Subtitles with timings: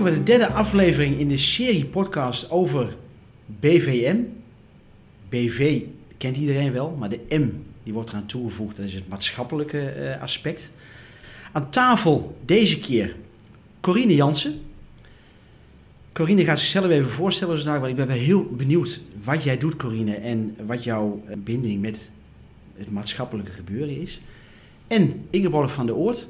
[0.00, 2.96] Welkom bij de derde aflevering in de serie podcast over
[3.46, 4.16] BVM.
[5.28, 5.82] BV
[6.16, 7.50] kent iedereen wel, maar de M
[7.82, 8.76] die wordt eraan toegevoegd.
[8.76, 10.72] Dat is het maatschappelijke eh, aspect.
[11.52, 13.16] Aan tafel deze keer
[13.80, 14.60] Corine Jansen.
[16.12, 20.14] Corine gaat zichzelf even voorstellen vandaag, want ik ben heel benieuwd wat jij doet, Corine,
[20.14, 22.10] en wat jouw eh, binding met
[22.76, 24.20] het maatschappelijke gebeuren is.
[24.86, 26.28] En Ingeborg van der Oort.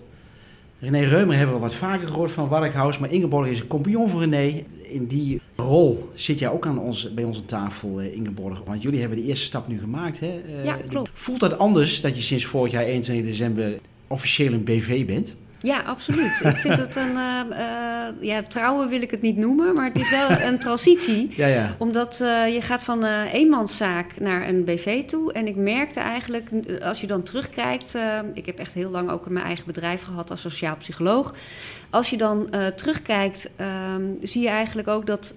[0.81, 4.21] René Reumer hebben we wat vaker gehoord van Warkhaus, maar Ingeborg is een compagnon van
[4.21, 4.65] René.
[4.83, 8.63] In die rol zit jij ook aan ons, bij aan tafel, eh, Ingeborg.
[8.65, 10.21] Want jullie hebben de eerste stap nu gemaakt.
[10.21, 10.27] Hè?
[10.27, 11.11] Eh, Ja, klopt.
[11.15, 15.37] Voelt dat anders dat je sinds vorig jaar 21 december officieel een BV bent?
[15.63, 16.41] Ja, absoluut.
[16.45, 17.17] Ik vind het een...
[17.27, 21.33] eh, eh, ja, trouwen wil ik het niet noemen, maar het is wel een transitie.
[21.37, 21.75] Ja, ja.
[21.79, 25.33] Omdat eh, je gaat van een eenmanszaak naar een BV toe.
[25.33, 26.49] En ik merkte eigenlijk,
[26.83, 27.95] als je dan terugkijkt...
[28.35, 31.35] ik heb echt heel lang ook mijn eigen bedrijf gehad als sociaal psycholoog.
[31.91, 35.35] Als je dan terugkijkt, ehm, zie je eigenlijk ook dat...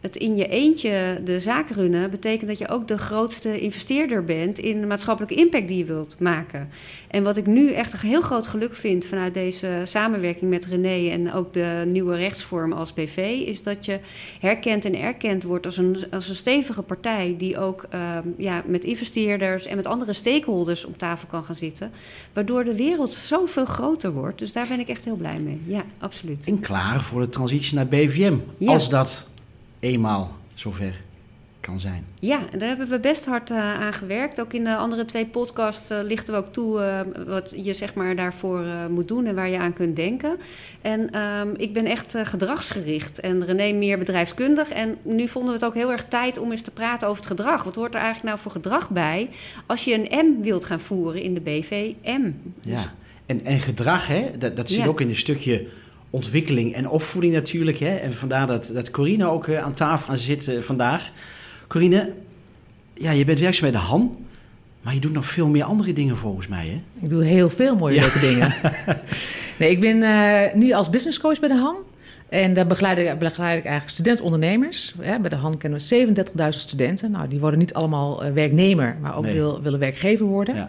[0.00, 4.58] Het in je eentje de zaak runnen betekent dat je ook de grootste investeerder bent
[4.58, 6.68] in de maatschappelijke impact die je wilt maken.
[7.08, 11.10] En wat ik nu echt een heel groot geluk vind vanuit deze samenwerking met René
[11.10, 14.00] en ook de nieuwe rechtsvorm als BV, is dat je
[14.40, 18.84] herkend en erkend wordt als een, als een stevige partij die ook ehm, ja, met
[18.84, 21.90] investeerders en met andere stakeholders op tafel kan gaan zitten.
[22.32, 24.38] Waardoor de wereld zoveel groter wordt.
[24.38, 25.60] Dus daar ben ik echt heel blij mee.
[25.66, 26.46] Ja, absoluut.
[26.46, 28.36] En klaar voor de transitie naar BVM.
[28.58, 28.72] Ja.
[28.72, 29.26] Als dat
[29.80, 30.94] eenmaal zover
[31.60, 32.04] kan zijn.
[32.20, 34.40] Ja, en daar hebben we best hard eh, aan gewerkt.
[34.40, 37.94] Ook in de andere twee podcasts eh, lichten we ook toe eh, wat je zeg
[37.94, 40.36] maar daarvoor moet doen en waar je aan kunt denken.
[40.80, 44.70] En ehm, ik ben echt gedragsgericht en René meer bedrijfskundig.
[44.70, 47.30] En nu vonden we het ook heel erg tijd om eens te praten over het
[47.30, 47.62] gedrag.
[47.64, 49.28] Wat hoort er eigenlijk nou voor gedrag bij
[49.66, 52.30] als je een M wilt gaan voeren in de BVM?
[52.62, 52.92] Dus- Ja.
[53.26, 54.86] En, en gedrag, hè, dat, dat zit Ja.
[54.86, 55.66] ook in een stukje
[56.10, 57.78] ontwikkeling en opvoeding natuurlijk.
[57.78, 57.94] Hè.
[57.96, 61.10] En vandaar dat, dat Corine ook eh, aan tafel zit vandaag.
[61.66, 62.12] Corine,
[62.94, 64.16] ja, je bent werkzaam bij de Han,
[64.82, 66.66] maar je doet nog veel meer andere dingen volgens mij.
[66.66, 66.80] Hè?
[67.04, 68.00] Ik doe heel veel mooie Ja.
[68.00, 68.54] leuke dingen.
[69.58, 71.76] nee, ik ben eh, nu als business coach bij de Han.
[72.28, 74.94] En daar begeleid ik, begeleid ik eigenlijk student-ondernemers.
[75.20, 76.06] Bij de Han kennen we
[76.42, 77.10] 37.000 studenten.
[77.10, 79.34] Nou, die worden niet allemaal eh, werknemer, maar ook Nee.
[79.34, 80.54] wil, willen werkgever worden.
[80.54, 80.68] Ja.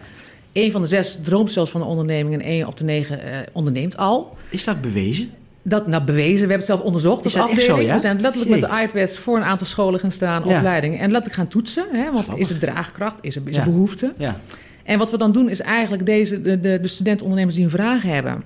[0.52, 3.38] Eén van de zes droomt zelfs van een onderneming en één op de negen eh,
[3.52, 4.36] onderneemt al.
[4.48, 5.30] Is dat bewezen?
[5.62, 7.24] Dat nou bewezen, we hebben het zelf onderzocht.
[7.24, 7.88] Is dat echt zo, afdeling.
[7.88, 7.94] ja?
[7.94, 10.56] We zijn letterlijk met de iPads voor een aantal scholen gaan staan, Ja.
[10.56, 10.98] opleidingen.
[10.98, 11.84] En letterlijk gaan toetsen.
[11.92, 14.12] Hè, want is er draagkracht, is er, is er behoefte?
[14.18, 14.40] Ja.
[14.84, 18.02] En wat we dan doen is eigenlijk deze, de, de, de studentenondernemers die een vraag
[18.02, 18.42] hebben.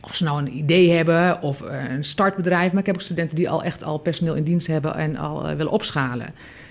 [0.00, 2.70] Of ze nou een idee hebben of eh, een startbedrijf.
[2.72, 5.48] Maar ik heb ook studenten die al echt al personeel in dienst hebben en al
[5.48, 6.26] eh, willen opschalen.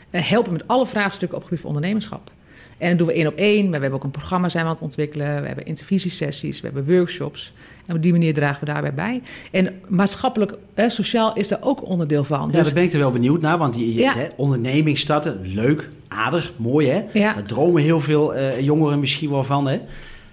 [0.09, 2.31] Eh, helpen met alle vraagstukken op het gebied van ondernemerschap.
[2.77, 3.61] En dat doen we één op één.
[3.63, 5.41] Maar we hebben ook een programma zijn we aan het ontwikkelen.
[5.41, 7.53] We hebben intervisiesessies, we hebben workshops.
[7.85, 9.21] En op die manier dragen we daarbij bij.
[9.51, 12.39] En maatschappelijk, eh, sociaal is daar ook onderdeel van.
[12.45, 14.13] Ja, Dus- daar ben ik er wel benieuwd naar, want die, Ja.
[14.13, 17.03] hè, onderneming starten, leuk, aardig, mooi hè.
[17.13, 17.33] Ja.
[17.33, 19.79] Daar dromen heel veel eh, jongeren misschien wel van hè.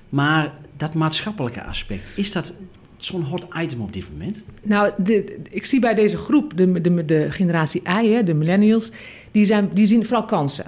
[0.08, 2.52] Maar dat maatschappelijke aspect, is dat
[2.96, 4.42] zo'n hot item op dit moment?
[4.62, 8.90] Nou, de, ik zie bij deze groep, de, de, de generatie I, hè, de millennials,
[9.30, 10.64] die, zijn, die zien vooral kansen.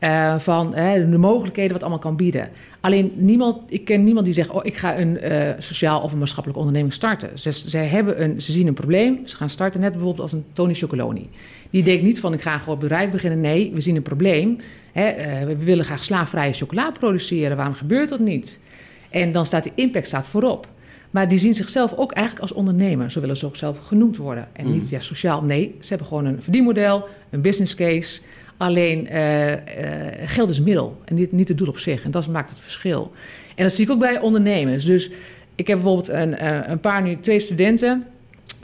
[0.00, 2.48] Eh, van hè, de mogelijkheden wat allemaal kan bieden.
[2.80, 6.18] Alleen niemand, ik ken niemand die zegt: Oh, ik ga een eh, sociaal of een
[6.18, 7.38] maatschappelijke onderneming starten.
[7.38, 10.44] Ze, ze, hebben een, ze zien een probleem, ze gaan starten, net bijvoorbeeld als een
[10.52, 11.28] Tony Chocoloni.
[11.70, 13.40] Die denkt niet van: Ik ga gewoon een bedrijf beginnen.
[13.40, 14.56] Nee, we zien een probleem.
[14.92, 17.56] Hè, eh, we willen graag slaafvrije chocola produceren.
[17.56, 18.58] Waarom gebeurt dat niet?
[19.10, 20.68] En dan staat die impact staat voorop.
[21.10, 23.10] Maar die zien zichzelf ook eigenlijk als ondernemer.
[23.10, 24.48] Zo willen ze ook zelf genoemd worden.
[24.52, 24.72] En Mm.
[24.72, 25.42] niet ja, sociaal.
[25.42, 28.20] Nee, ze hebben gewoon een verdienmodel, een business case.
[28.60, 32.02] Alleen eh, eh, geld is middel en niet, niet het doel op zich.
[32.02, 33.12] En dat maakt het verschil.
[33.54, 34.84] En dat zie ik ook bij ondernemers.
[34.84, 35.10] Dus
[35.54, 38.04] ik heb bijvoorbeeld een, eh, een paar nu, twee studenten...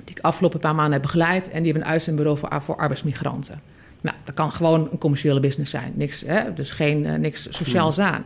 [0.05, 1.51] die ik afgelopen paar maanden heb begeleid...
[1.51, 3.61] en die hebben een uitzendbureau voor, voor arbeidsmigranten.
[4.01, 5.93] Nou, dat kan gewoon een commerciële business zijn.
[5.95, 6.55] Niks, hè?
[6.55, 8.25] Dus geen, niks sociaals aan.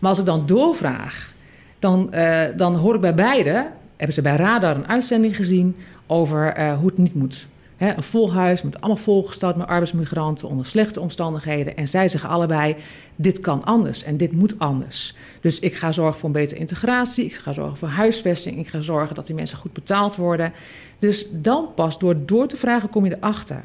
[0.00, 1.32] Maar als ik dan doorvraag,
[1.78, 2.14] dan,
[2.56, 3.66] dan hoor ik bij beide...
[3.96, 7.46] hebben ze bij Radar een uitzending gezien over hoe het niet moet.
[7.80, 11.76] Een vol huis met allemaal volgesteld met arbeidsmigranten onder slechte omstandigheden.
[11.76, 12.76] En zij zeggen allebei,
[13.16, 15.14] dit kan anders en dit moet anders.
[15.40, 18.80] Dus ik ga zorgen voor een betere integratie, ik ga zorgen voor huisvesting, ik ga
[18.80, 20.52] zorgen dat die mensen goed betaald worden.
[20.98, 23.64] Dus dan pas door door te vragen kom je erachter.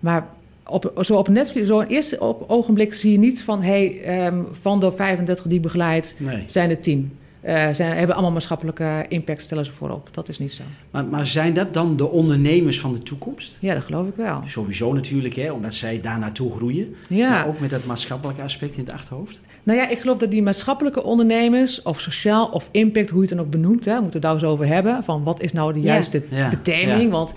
[0.00, 0.26] Maar
[0.66, 3.62] op, zo op Netflix, zo een eerste op ogenblik zie je niet van...
[3.62, 6.44] hey, ehm, van de 35 die begeleid Nee.
[6.46, 7.18] zijn er 10.
[7.40, 10.08] Eh, zijn, hebben allemaal maatschappelijke impact, stellen ze voorop.
[10.12, 10.62] Dat is niet zo.
[10.90, 13.56] Maar, maar zijn dat dan de ondernemers van de toekomst?
[13.60, 14.42] Ja, dat geloof ik wel.
[14.46, 16.94] Sowieso natuurlijk, hè, omdat zij daar naartoe groeien.
[17.08, 17.30] Ja.
[17.30, 19.40] Maar ook met dat maatschappelijke aspect in het achterhoofd.
[19.62, 23.36] Nou ja, ik geloof dat die maatschappelijke ondernemers, of sociaal of impact, hoe je het
[23.36, 25.72] dan ook benoemt, hè, we moeten het daar eens over hebben, van wat is nou
[25.72, 27.02] de juiste Ja, beteming.
[27.02, 27.08] ja.
[27.08, 27.34] Want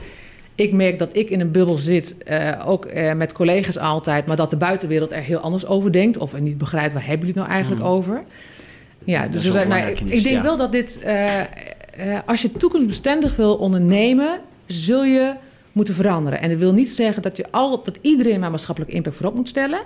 [0.56, 4.36] Ik merk dat ik in een bubbel zit, eh, ook eh, met collega's altijd, maar
[4.36, 6.18] dat de buitenwereld er heel anders over denkt.
[6.18, 7.92] Of niet begrijpt waar hebben jullie het nou eigenlijk Mhm.
[7.94, 8.24] over.
[9.03, 10.42] Ja, dus we zijn, nou, ik, denk ja.
[10.42, 11.48] wel dat dit, eh, eh,
[12.25, 15.33] als je toekomstbestendig wil ondernemen, zul je
[15.71, 16.42] moeten veranderen.
[16.42, 19.48] En dat wil niet zeggen dat, je al, dat iedereen maar maatschappelijke impact voorop moet
[19.48, 19.80] stellen,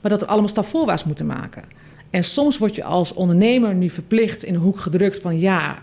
[0.00, 1.64] maar dat we allemaal stap voorwaarts moeten maken.
[2.10, 5.78] En soms word je als ondernemer nu verplicht in een hoek gedrukt van ja,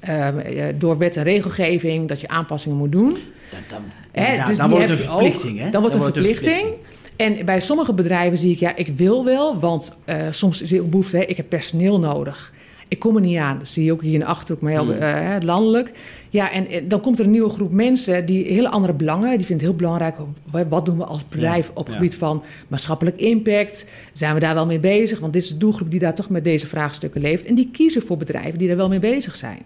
[0.00, 3.10] eh, door wet en regelgeving dat je aanpassingen moet doen.
[3.50, 5.58] Dan, dan, Hè, ja, dus dan die wordt het een verplichting.
[5.58, 5.70] Hè?
[5.70, 6.74] Dan wordt het een verplichting.
[7.18, 10.80] En bij sommige bedrijven zie ik, ja, ik wil wel, want eh, soms is er
[10.80, 12.52] ook behoefte, hè, ik heb personeel nodig.
[12.88, 13.58] Ik kom er niet aan.
[13.58, 14.92] Dat zie je ook hier in de Achterhoek, maar heel Hmm.
[14.98, 15.92] eh, landelijk.
[16.30, 19.46] Ja, en eh, dan komt er een nieuwe groep mensen die hele andere belangen, die
[19.46, 20.16] vindt het heel belangrijk,
[20.50, 22.00] wa- wat doen we als bedrijf Ja, op het ja.
[22.00, 23.86] gebied van maatschappelijk impact?
[24.12, 25.18] Zijn we daar wel mee bezig?
[25.20, 27.44] Want dit is de doelgroep die daar toch met deze vraagstukken leeft.
[27.44, 29.58] En die kiezen voor bedrijven die daar wel mee bezig zijn.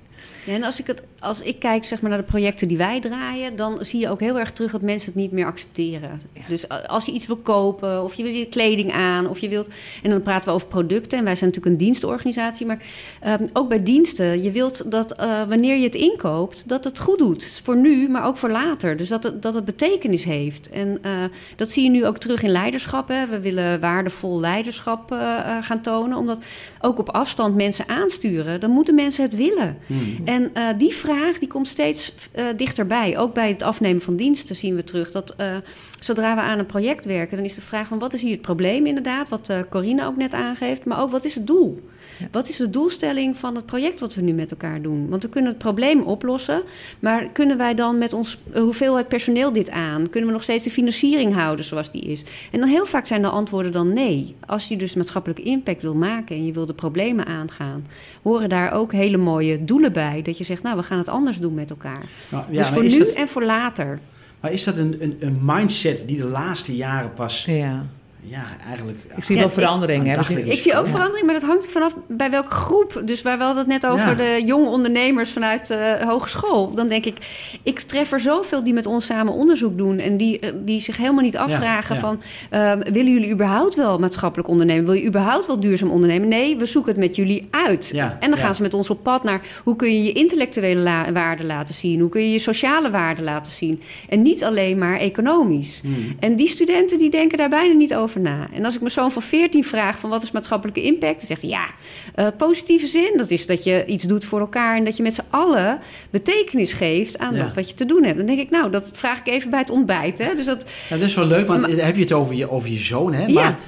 [0.45, 3.01] Ja, en als ik, het, als ik kijk zeg maar, naar de projecten die wij
[3.01, 6.21] draaien, dan zie je ook heel erg terug dat mensen het niet meer accepteren.
[6.49, 9.69] Dus als je iets wil kopen, of je wil je kleding aan, of je wilt.
[10.03, 11.19] En dan praten we over producten.
[11.19, 12.67] En wij zijn natuurlijk een dienstorganisatie.
[12.67, 12.83] Maar
[13.21, 17.19] ehm, ook bij diensten, je wilt dat eh, wanneer je het inkoopt, dat het goed
[17.19, 17.61] doet.
[17.65, 18.97] Voor nu, maar ook voor later.
[18.97, 20.71] Dus dat het, dat het betekenis heeft.
[20.71, 21.13] En eh,
[21.57, 23.09] dat zie je nu ook terug in leiderschap.
[23.09, 23.27] Hè.
[23.27, 25.19] We willen waardevol leiderschap eh,
[25.61, 26.19] gaan tonen.
[26.19, 26.45] Omdat
[26.81, 29.79] ook op afstand mensen aansturen, dan moeten mensen het willen.
[29.87, 30.17] Hmm.
[30.33, 33.19] En eh, die vraag die komt steeds eh, dichterbij.
[33.19, 35.57] Ook bij het afnemen van diensten zien we terug dat eh,
[36.05, 38.41] zodra we aan een project werken, dan is de vraag van wat is hier het
[38.41, 41.81] probleem inderdaad, wat eh Corine ook net aangeeft, maar ook wat is het doel?
[42.19, 42.27] Ja.
[42.31, 45.09] Wat is de doelstelling van het project wat we nu met elkaar doen?
[45.09, 46.63] Want we kunnen het probleem oplossen,
[46.99, 50.11] maar kunnen wij dan met ons eh, hoeveelheid personeel dit aan?
[50.11, 52.25] Kunnen we nog steeds de financiering houden zoals die is?
[52.53, 54.35] En dan heel vaak zijn de antwoorden dan nee.
[54.47, 57.87] Als je dus maatschappelijke impact wil maken en je wil de problemen aangaan,
[58.23, 60.23] horen daar ook hele mooie doelen bij.
[60.23, 62.05] Dat je zegt, nou, we gaan het anders doen met elkaar.
[62.29, 63.99] Nou, ja, dus voor nu en voor later.
[64.43, 67.87] Maar is dat een, een, een mindset die de laatste jaren pas, Ja.
[68.25, 68.99] Ja, eigenlijk...
[69.17, 70.07] Ik zie Ja, wel ik- verandering.
[70.07, 70.19] hè.
[70.37, 73.03] Ik- Ik zie ook verandering, maar dat hangt vanaf bij welke groep.
[73.05, 74.15] Dus waar we hadden het net over Ja.
[74.15, 76.75] de jonge ondernemers vanuit de hogeschool.
[76.75, 77.17] Dan denk ik,
[77.63, 79.99] ik tref er zoveel die met ons samen onderzoek doen.
[79.99, 82.01] En die, eh, die zich helemaal niet afvragen ja.
[82.01, 82.21] van...
[82.51, 84.85] ehm, willen jullie überhaupt wel maatschappelijk ondernemen?
[84.85, 86.29] Wil je überhaupt wel duurzaam ondernemen?
[86.29, 87.91] Nee, we zoeken het met jullie uit.
[87.95, 88.45] Ja, en dan ja.
[88.45, 89.41] gaan ze met ons op pad naar...
[89.65, 92.01] hoe kun je je intellectuele la- waarde laten zien?
[92.01, 93.81] Hoe kun je je sociale waarde laten zien?
[94.09, 95.81] En niet alleen maar economisch.
[95.83, 96.17] Hmm.
[96.21, 98.49] En die studenten die denken daar bijna niet over na.
[98.53, 101.41] En als ik mijn zoon van 14 vraag van wat is maatschappelijke impact, dan zegt
[101.43, 101.67] hij ja,
[102.15, 103.13] eh, positieve zin.
[103.17, 105.79] Dat is dat je iets doet voor elkaar en dat je met z'n allen
[106.11, 107.43] betekenis geeft aan Ja.
[107.45, 108.17] dat wat je te doen hebt.
[108.17, 110.19] Dan denk ik, nou, dat vraag ik even bij het ontbijt.
[110.19, 110.35] Hè?
[110.35, 112.69] Dus dat, Ja, dat is wel leuk, want Maar- heb je het over je, over
[112.71, 113.27] je zoon, hè?
[113.27, 113.33] Ja.
[113.33, 113.59] Maar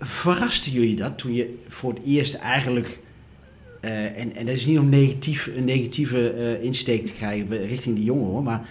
[0.00, 2.98] verrasten jullie dat toen je voor het eerst eigenlijk...
[3.80, 7.96] eh, en, en dat is niet om negatief, een negatieve eh, insteek te krijgen richting
[7.96, 8.42] de jongeren, hoor.
[8.42, 8.68] Maar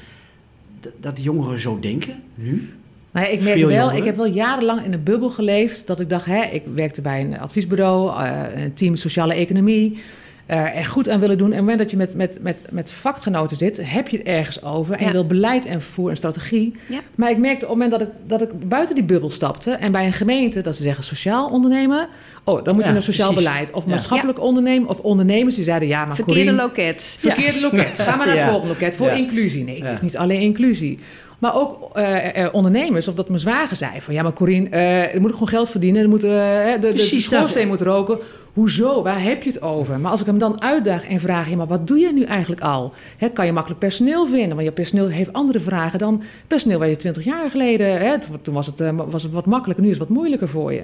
[0.99, 2.69] dat de jongeren zo denken, nu?
[3.11, 3.95] Maar ik merk wel, jongeren.
[3.97, 5.87] ik heb wel jarenlang in een bubbel geleefd.
[5.87, 9.97] Dat ik dacht, hè, ik werkte bij een adviesbureau, eh, een team sociale economie.
[10.45, 11.51] eh, er goed aan willen doen.
[11.51, 14.25] En op het moment dat je met, met, met, met vakgenoten zit, heb je het
[14.27, 14.93] ergens over.
[14.93, 15.05] En Ja.
[15.07, 16.75] je wil beleid en vervoer en strategie.
[16.89, 16.99] Ja.
[17.15, 19.71] Maar ik merkte op het moment dat ik, dat ik buiten die bubbel stapte.
[19.71, 22.07] En bij een gemeente dat ze zeggen sociaal ondernemen.
[22.43, 23.49] Oh, dan moet je naar sociaal precies.
[23.49, 23.71] beleid.
[23.71, 23.89] Of Ja.
[23.89, 24.89] maatschappelijk ondernemen.
[24.89, 27.17] Of ondernemers die zeiden, ja, maar verkeerde Corine, loket.
[27.19, 27.99] Verkeerde loket.
[27.99, 28.49] Ga maar naar het Ja.
[28.49, 29.13] volgende loket voor Ja.
[29.13, 29.63] inclusie.
[29.63, 29.93] Nee, het Ja.
[29.93, 30.99] is niet alleen inclusie.
[31.41, 34.13] Maar ook eh, eh, ondernemers, of dat mijn zwager zei van...
[34.13, 36.01] ja, maar Corine, eh, er moet ook gewoon geld verdienen.
[36.01, 38.19] Er moet, eh, de, de, de Precies schoorsteen moet roken.
[38.53, 39.03] Hoezo?
[39.03, 39.99] Waar heb je het over?
[39.99, 41.49] Maar als ik hem dan uitdaag en vraag...
[41.49, 42.93] ja, maar wat doe je nu eigenlijk al?
[43.33, 44.49] Kan je makkelijk personeel vinden?
[44.49, 46.79] Want je personeel heeft andere vragen dan personeel...
[46.79, 48.19] waar je twintig jaar geleden...
[48.41, 50.81] Toen was het, eh, was het wat makkelijker, nu is het wat moeilijker voor je.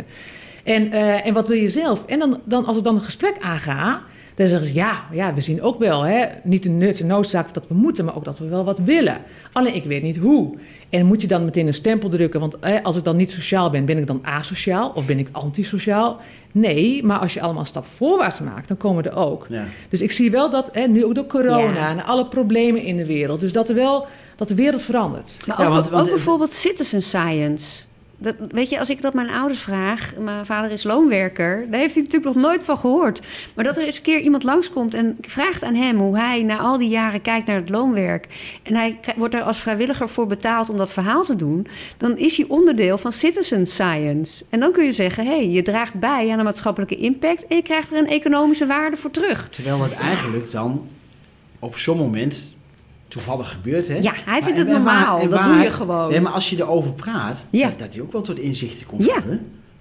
[0.63, 2.05] En, eh, en wat wil je zelf?
[2.05, 4.01] En dan, dan, als ik dan een gesprek aanga...
[4.37, 7.53] Dan zeggen ze, ja, ja, we zien ook wel, hè, niet de nut en noodzaak
[7.53, 9.17] dat we moeten, maar ook dat we wel wat willen.
[9.51, 10.57] Alleen ik weet niet hoe.
[10.89, 12.39] En moet je dan meteen een stempel drukken?
[12.39, 15.27] Want hè, als ik dan niet sociaal ben, ben ik dan asociaal of ben ik
[15.31, 16.17] antisociaal?
[16.51, 19.45] Nee, maar als je allemaal een stap voorwaarts maakt, dan komen we er ook.
[19.49, 19.63] Ja.
[19.89, 21.89] Dus ik zie wel dat, hè, nu ook door corona Ja.
[21.89, 25.37] en alle problemen in de wereld, dus dat er wel, dat de wereld verandert.
[25.47, 27.83] Maar Ja, ook, want- want- ook bijvoorbeeld citizen science.
[28.17, 31.93] Dat, weet je, als ik dat mijn ouders vraag, mijn vader is loonwerker, daar heeft
[31.93, 33.21] hij natuurlijk nog nooit van gehoord.
[33.55, 36.57] Maar dat er eens een keer iemand langskomt en vraagt aan hem hoe hij na
[36.57, 38.27] al die jaren kijkt naar het loonwerk.
[38.63, 41.67] En hij wordt er als vrijwilliger voor betaald om dat verhaal te doen.
[41.97, 44.45] Dan is hij onderdeel van citizen science.
[44.49, 47.55] En dan kun je zeggen, hé, hey, je draagt bij aan een maatschappelijke impact en
[47.55, 49.49] je krijgt er een economische waarde voor terug.
[49.49, 50.87] Terwijl het eigenlijk dan
[51.59, 52.55] op zo'n moment
[53.17, 53.95] toevallig gebeurt, hè?
[53.95, 55.29] Ja, hij vindt Maar- het waar- normaal.
[55.29, 56.09] dat doe je gewoon.
[56.09, 57.67] Nee, maar als je erover praat, Ja.
[57.69, 59.05] dat, dat hij ook wel tot inzichten komt.
[59.05, 59.21] Ja.
[59.27, 59.37] hè?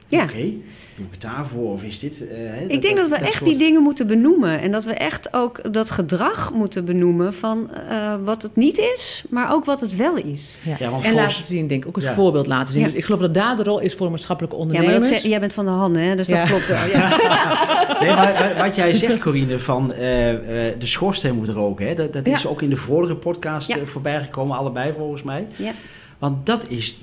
[0.09, 0.23] Ja.
[0.23, 0.53] Oké,
[0.97, 2.27] doe ik het daarvoor of is dit...
[2.29, 4.61] eh, hè, Ik denk dat, we echt soort- die dingen moeten benoemen.
[4.61, 9.25] En dat we echt ook dat gedrag moeten benoemen van eh, wat het niet is,
[9.31, 10.59] maar ook wat het wel is.
[10.65, 10.77] Ja.
[10.79, 11.89] Ja, want en volgens- laten zien, denk ik.
[11.97, 12.15] Ook Ja.
[12.15, 12.83] voorbeeld laten zien.
[12.83, 12.89] Ja.
[12.89, 15.11] Dus ik geloof dat daar de rol is voor maatschappelijke Ja, maar ondernemers.
[15.11, 16.17] dat zeg- jij bent van de handen, hè?
[16.17, 16.39] dus Ja.
[16.39, 16.87] dat klopt wel.
[16.93, 17.09] Ja.
[18.01, 20.31] Nee, maar wa- wat jij zegt, Corine, van eh,
[20.69, 21.87] eh, de schoorsteen moet roken.
[21.87, 21.95] Hè?
[21.95, 22.49] Dat, dat is Ja.
[22.49, 23.77] ook in de vorige podcast Ja.
[23.77, 25.47] eh, voorbij gekomen, allebei volgens mij.
[25.57, 25.73] Ja.
[26.19, 27.01] Want dat is,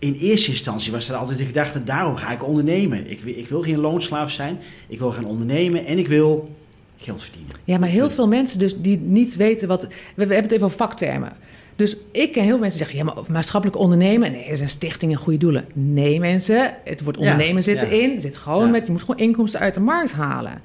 [0.00, 3.10] in eerste instantie was er altijd de gedachte, daarom ga ik ondernemen.
[3.10, 6.50] Ik, wil- ik wil geen loonslaaf zijn, ik wil gaan ondernemen en ik wil
[6.96, 7.52] geld verdienen.
[7.64, 9.82] Ja, maar heel veel mensen dus die niet weten wat...
[9.82, 11.32] We, we hebben het even over vaktermen.
[11.76, 13.06] Dus ik ken heel veel mensen die zeggen...
[13.06, 14.32] ja, maar maatschappelijk ondernemen...
[14.32, 15.64] nee, er zijn stichtingen goede doelen.
[15.72, 17.86] Nee, mensen, het woord Ja, ondernemen zit ja.
[17.86, 18.14] erin.
[18.14, 18.70] Er zit gewoon Ja.
[18.70, 18.86] met...
[18.86, 20.62] je moet gewoon inkomsten uit de markt halen.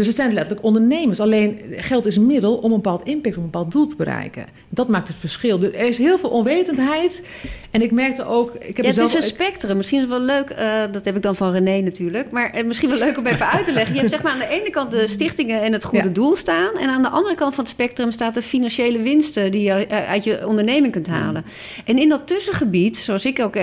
[0.00, 1.20] Dus het zijn letterlijk ondernemers.
[1.20, 4.46] Alleen geld is een middel om een bepaald impact, om een bepaald doel te bereiken.
[4.68, 5.58] Dat maakt het verschil.
[5.58, 7.22] Dus er is heel veel onwetendheid.
[7.70, 8.54] En ik merkte ook...
[8.54, 9.76] Ik heb Ja, het zelf, is een spectrum.
[9.76, 12.30] Misschien is het wel leuk, eh, dat heb ik dan van René natuurlijk.
[12.30, 13.92] Maar eh, misschien wel leuk om even uit te leggen.
[13.94, 16.12] Je hebt zeg maar aan de ene kant de stichtingen en het goede Ja.
[16.12, 16.78] doel staan.
[16.78, 20.08] En aan de andere kant van het spectrum staat de financiële winsten die je eh,
[20.08, 21.44] uit je onderneming kunt halen.
[21.84, 23.54] En in dat tussengebied, zoals ik ook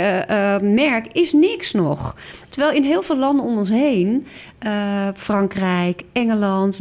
[0.62, 2.16] merk, is niks nog.
[2.50, 4.26] Terwijl in heel veel landen om ons heen,
[5.16, 6.27] Frankrijk, Engeland,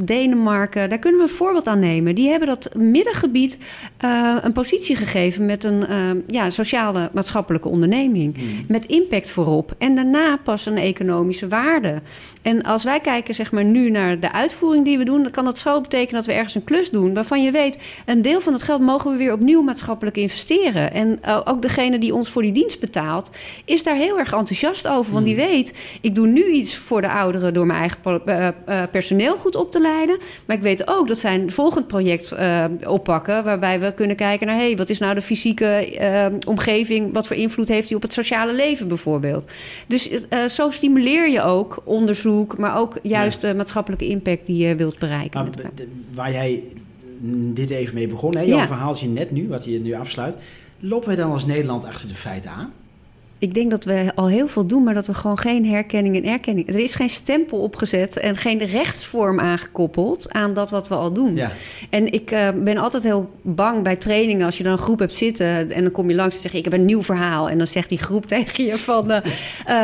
[0.04, 2.14] Denemarken, daar kunnen we een voorbeeld aan nemen.
[2.14, 3.58] Die hebben dat middengebied
[3.96, 8.36] eh, een positie gegeven met een eh, ja, sociale maatschappelijke onderneming.
[8.68, 9.74] Met impact voorop.
[9.78, 12.00] En daarna pas een economische waarde.
[12.42, 15.44] En als wij kijken zeg maar, nu naar de uitvoering die we doen, dan kan
[15.44, 18.52] dat zo betekenen dat we ergens een klus doen waarvan je weet, een deel van
[18.52, 20.92] het geld mogen we weer opnieuw maatschappelijk investeren.
[20.92, 23.30] En eh, ook degene die ons voor die dienst betaalt,
[23.64, 25.12] is daar heel erg enthousiast over.
[25.12, 28.22] Want die weet, ik doe nu iets voor de ouderen door mijn eigen po-
[29.36, 30.18] goed op te leiden.
[30.46, 34.46] Maar ik weet ook dat zij een volgend project eh, oppakken, waarbij we kunnen kijken
[34.46, 38.02] naar, hey, wat is nou de fysieke eh, omgeving, wat voor invloed heeft die op
[38.02, 39.50] het sociale leven bijvoorbeeld.
[39.86, 44.74] Dus eh, zo stimuleer je ook onderzoek, maar ook juist de maatschappelijke impact die je
[44.74, 45.40] wilt bereiken.
[45.42, 46.62] Maar de- waar jij
[47.54, 48.66] dit even mee begon, hè, jouw Ja.
[48.66, 50.36] verhaaltje net nu, wat je nu afsluit.
[50.80, 52.72] Lopen wij dan als Nederland achter de feiten aan?
[53.38, 56.24] Ik denk dat we al heel veel doen, maar dat we gewoon geen herkenning en
[56.24, 56.68] erkenning.
[56.68, 61.34] Er is geen stempel opgezet en geen rechtsvorm aangekoppeld aan dat wat we al doen.
[61.34, 61.50] Ja.
[61.90, 65.14] En ik eh, ben altijd heel bang bij trainingen als je dan een groep hebt
[65.14, 67.48] zitten en dan kom je langs en zeg je: Ik heb een nieuw verhaal.
[67.50, 69.20] En dan zegt die groep tegen je: van, eh,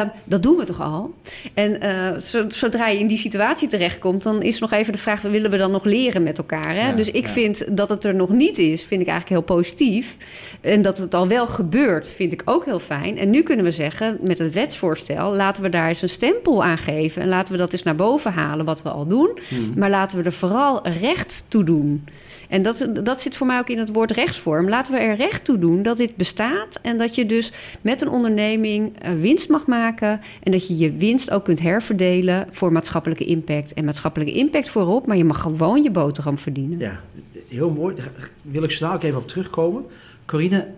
[0.00, 1.14] eh, Dat doen we toch al?
[1.54, 1.80] En
[2.22, 5.56] zo- zodra je in die situatie terechtkomt, dan is nog even de vraag: Willen we
[5.56, 6.74] dan nog leren met elkaar?
[6.74, 6.88] Hè?
[6.88, 7.32] Ja, dus ik ja.
[7.32, 10.16] vind dat het er nog niet is, vind ik eigenlijk heel positief.
[10.60, 13.18] En dat het al wel gebeurt, vind ik ook heel fijn.
[13.18, 16.78] En nu kunnen we zeggen, met het wetsvoorstel, laten we daar eens een stempel aan
[16.78, 17.22] geven.
[17.22, 19.38] En laten we dat eens naar boven halen, wat we al doen.
[19.76, 22.04] Maar laten we er vooral recht toe doen.
[22.48, 24.68] En dat, dat zit voor mij ook in het woord rechtsvorm.
[24.68, 26.78] Laten we er recht toe doen dat dit bestaat.
[26.82, 30.20] En dat je dus met een onderneming eh, winst mag maken.
[30.42, 33.74] En dat je je winst ook kunt herverdelen voor maatschappelijke impact.
[33.74, 36.78] En maatschappelijke impact voorop, maar je mag gewoon je boterham verdienen.
[36.78, 37.00] Ja,
[37.48, 37.94] heel mooi.
[37.94, 39.84] Daar wil ik zo dadelijk even op terugkomen.
[40.26, 40.68] Corine,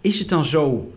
[0.00, 0.92] is het dan zo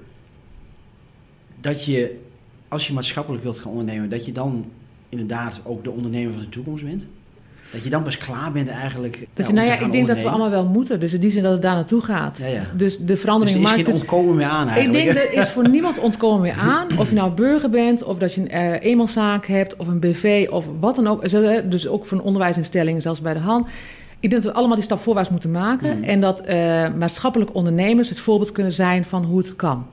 [1.62, 2.20] dat je,
[2.68, 4.66] als je maatschappelijk wilt gaan ondernemen, dat je dan
[5.10, 7.06] inderdaad ook de ondernemer van de toekomst bent?
[7.72, 9.28] Dat je dan pas klaar bent eigenlijk.
[9.34, 11.00] Dat je, nou ja, ik denk dat we allemaal wel moeten.
[11.00, 12.38] Dus in die zin dat het daar naartoe gaat.
[12.42, 12.62] Ja, ja.
[12.76, 15.34] Dus de Dus verandering er is maakt geen het- ontkomen meer aan Ik denk, er
[15.34, 16.98] is voor niemand ontkomen meer aan.
[17.00, 20.66] Of je nou burger bent, of dat je een eenmanszaak hebt, of een BV, of
[20.80, 21.30] wat dan ook.
[21.72, 23.68] Dus ook voor een onderwijsinstelling, zelfs bij de hand.
[24.20, 25.98] Ik denk dat we allemaal die stap voorwaarts moeten maken.
[25.98, 26.04] Mm.
[26.04, 26.56] En dat eh,
[26.98, 29.86] maatschappelijk ondernemers het voorbeeld kunnen zijn van hoe het kan.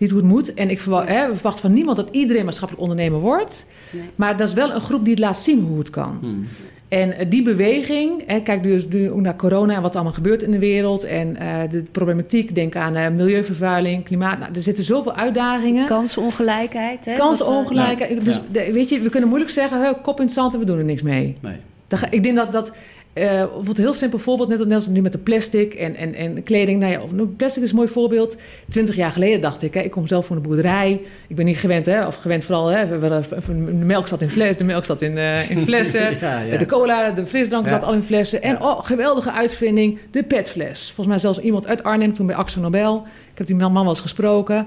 [0.00, 0.54] Niet hoe het moet.
[0.54, 3.66] En ik verwacht, hè, we verwachten van niemand dat iedereen maatschappelijk ondernemer wordt.
[3.90, 4.02] Nee.
[4.14, 6.18] Maar dat is wel een groep die het laat zien hoe het kan.
[6.20, 6.46] Hmm.
[6.88, 10.14] En eh, die beweging, hè, kijk dus nu ook naar corona en wat er allemaal
[10.14, 11.04] gebeurt in de wereld.
[11.04, 14.38] En eh, de problematiek, denk aan eh, milieuvervuiling, klimaat.
[14.38, 15.86] Nou, er zitten zoveel uitdagingen.
[15.86, 17.04] Kansenongelijkheid.
[17.04, 17.16] Hè?
[17.16, 18.24] Kansenongelijkheid.
[18.24, 18.42] Dus Ja.
[18.52, 20.84] de- weet je, we kunnen moeilijk zeggen, kop in het zand en we doen er
[20.84, 21.36] niks mee.
[21.40, 21.56] Nee.
[21.88, 22.72] Dan ga- ik denk dat dat.
[23.12, 26.80] Een heel simpel voorbeeld, net, net als nu met de plastic en, en, en kleding.
[26.80, 28.36] Nou ja, nou, plastic is een mooi voorbeeld.
[28.68, 31.00] Twintig jaar geleden dacht ik, hè, ik kom zelf van de boerderij.
[31.28, 33.52] Ik ben niet gewend, hè, of gewend vooral, hè, de
[33.84, 36.16] melk zat in fles, de melk zat in, eh, in flessen.
[36.20, 36.56] Ja, ja.
[36.58, 37.70] De cola, de frisdrank Ja.
[37.70, 38.42] zat al in flessen.
[38.42, 40.84] En oh, geweldige uitvinding, de petfles.
[40.86, 43.02] Volgens mij zelfs iemand uit Arnhem, toen bij Axel Nobel.
[43.32, 44.66] Ik heb die man wel eens gesproken.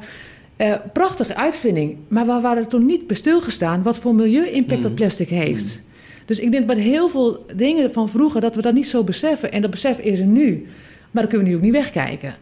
[0.55, 1.97] Eh, prachtige uitvinding.
[2.07, 4.97] Maar we waren er toen niet bij stilgestaan wat voor milieu-impact dat Mm.
[4.97, 5.81] plastic heeft.
[6.25, 9.51] Dus ik denk bij heel veel dingen van vroeger dat we dat niet zo beseffen.
[9.51, 10.67] En dat besef is er nu.
[11.11, 12.35] Maar dan kunnen we nu ook niet wegkijken.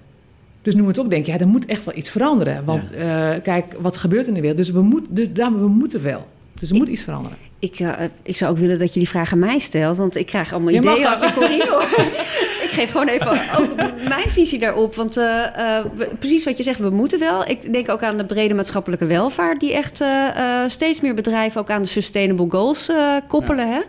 [0.61, 2.63] Dus nu moet ook denken, ja, er moet echt wel iets veranderen.
[2.63, 4.57] Want eh, kijk, wat gebeurt in de wereld?
[4.57, 6.27] Dus we, moet, dus, we moeten wel.
[6.59, 7.37] Dus er moet iets veranderen.
[7.59, 10.25] Ik, eh, ik zou ook willen dat je die vraag aan mij stelt, want ik
[10.25, 11.21] krijg allemaal Je ideeën dat.
[11.21, 11.85] als ik hoor.
[12.71, 13.75] ik geef gewoon even ook
[14.07, 14.95] mijn visie daarop.
[14.95, 15.45] Want uh,
[16.19, 17.47] precies wat je zegt, we moeten wel.
[17.47, 19.59] Ik denk ook aan de brede maatschappelijke welvaart...
[19.59, 20.07] die echt uh,
[20.67, 22.89] steeds meer bedrijven ook aan de Sustainable Goals
[23.27, 23.67] koppelen.
[23.71, 23.79] Hè?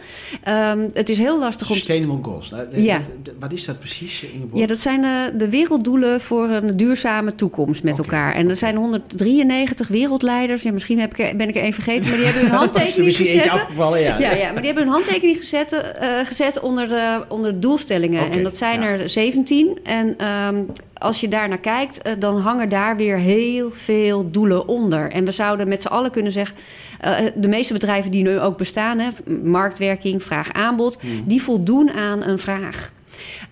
[0.71, 1.77] Um, het is heel lastig om...
[1.77, 3.01] Sustainable Goals, nou, ja.
[3.39, 4.61] wat is dat precies, Ingeborg?
[4.61, 5.03] Ja, dat zijn
[5.39, 8.35] de werelddoelen voor een duurzame toekomst met elkaar.
[8.35, 10.63] En er zijn 193 wereldleiders.
[10.63, 13.45] Ja, misschien heb ik ben ik er één vergeten, maar die hebben hun handtekening gezet.
[13.45, 13.97] Ja.
[13.97, 14.19] ja.
[14.19, 18.31] Ja, maar die hebben hun handtekening gezet, gezet onder, de, onder de doelstellingen.
[18.31, 19.79] en dat zijn er 17.
[19.83, 24.69] En um, als je daar naar kijkt, uh, dan hangen daar weer heel veel doelen
[24.69, 25.11] onder.
[25.11, 26.57] En we zouden met z'n allen kunnen zeggen...
[27.05, 29.09] Uh, de meeste bedrijven die nu ook bestaan, hè,
[29.43, 30.99] marktwerking, vraag-aanbod...
[31.01, 31.23] Hmm.
[31.25, 32.93] die voldoen aan een vraag.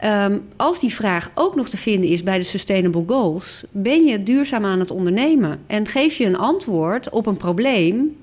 [0.04, 3.64] Um, als die vraag ook nog te vinden is bij de Sustainable Goals...
[3.70, 5.60] ben je duurzaam aan het ondernemen.
[5.66, 8.16] En geef je een antwoord op een probleem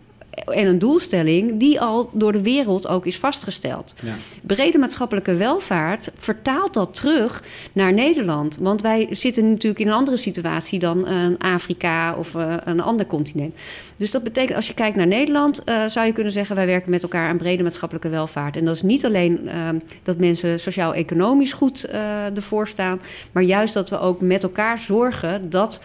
[0.45, 3.93] en een doelstelling die al door de wereld ook is vastgesteld.
[4.03, 4.13] Ja.
[4.41, 8.57] Brede maatschappelijke welvaart vertaalt dat terug naar Nederland.
[8.57, 13.05] Want wij zitten natuurlijk in een andere situatie dan uh, Afrika of uh, een ander
[13.05, 13.55] continent.
[13.95, 16.91] Dus dat betekent, als je kijkt naar Nederland, uh, zou je kunnen zeggen: wij werken
[16.91, 18.55] met elkaar aan brede maatschappelijke welvaart.
[18.55, 19.49] En dat is niet alleen
[20.03, 21.83] dat mensen sociaal-economisch goed
[22.33, 23.01] ervoor staan,
[23.31, 25.81] maar juist dat we ook met elkaar zorgen dat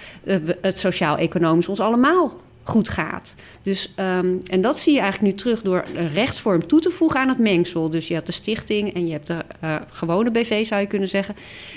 [0.61, 3.35] het sociaal-economisch ons allemaal goed gaat.
[3.63, 7.21] Dus, um, en dat zie je eigenlijk nu terug door een rechtsvorm toe te voegen
[7.21, 7.91] aan het mengsel.
[7.91, 11.09] Dus je hebt de stichting en je hebt de uh, gewone BV, zou je kunnen
[11.09, 11.35] zeggen.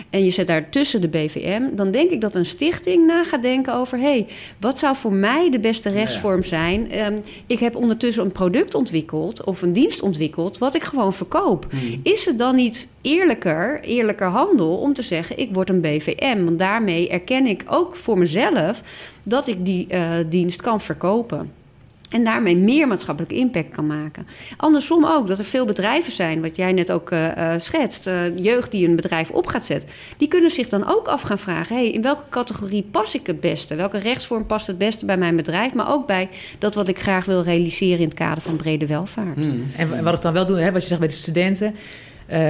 [0.10, 1.62] En je zet daartussen de BVM.
[1.76, 3.98] Dan denk ik dat een stichting na gaat denken over...
[3.98, 4.28] hé, hey,
[4.60, 7.00] wat zou voor mij de beste rechtsvorm zijn?
[7.06, 10.58] Um, ik heb ondertussen een product ontwikkeld of een dienst ontwikkeld...
[10.58, 11.68] wat ik gewoon verkoop.
[11.70, 12.00] Hmm.
[12.04, 15.38] Is het dan niet eerlijker, eerlijker handel om te zeggen...
[15.38, 18.84] ik word een BVM, want daarmee erken ik ook voor mezelf
[19.24, 21.64] dat ik die uh, dienst kan verkopen.
[22.10, 24.28] En daarmee meer maatschappelijke impact kan maken.
[24.58, 28.38] Andersom ook, dat er veel bedrijven zijn, wat jij net ook uh, uh, schetst, uh,
[28.38, 29.90] jeugd die een bedrijf op gaat zetten.
[30.18, 33.40] Die kunnen zich dan ook af gaan vragen: hey, in welke categorie pas ik het
[33.40, 33.76] beste?
[33.76, 35.74] Welke rechtsvorm past het beste bij mijn bedrijf?
[35.74, 39.36] Maar ook bij dat wat ik graag wil realiseren in het kader van brede welvaart.
[39.36, 39.66] Hmm.
[39.78, 41.76] En wat ik dan wel doe, hè, wat je zegt bij de studenten.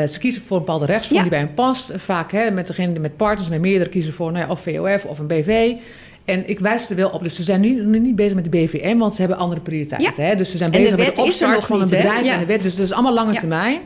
[0.08, 1.30] ze kiezen voor een bepaalde rechtsvorm ja.
[1.30, 1.92] die bij hen past.
[1.96, 5.20] Vaak hè, met degene met partners, met meerdere kiezen voor nou ja, of VOF of
[5.20, 5.74] een BV.
[6.26, 7.24] En ik wijs er wel op.
[7.24, 10.26] Dus ze zijn nu, nu niet bezig met de BVM, want ze hebben andere prioriteiten.
[10.26, 10.36] Hè?
[10.36, 12.64] Dus ze zijn bezig met de opstart van een bedrijf en de wet.
[12.64, 13.80] Dus dat is allemaal lange termijn.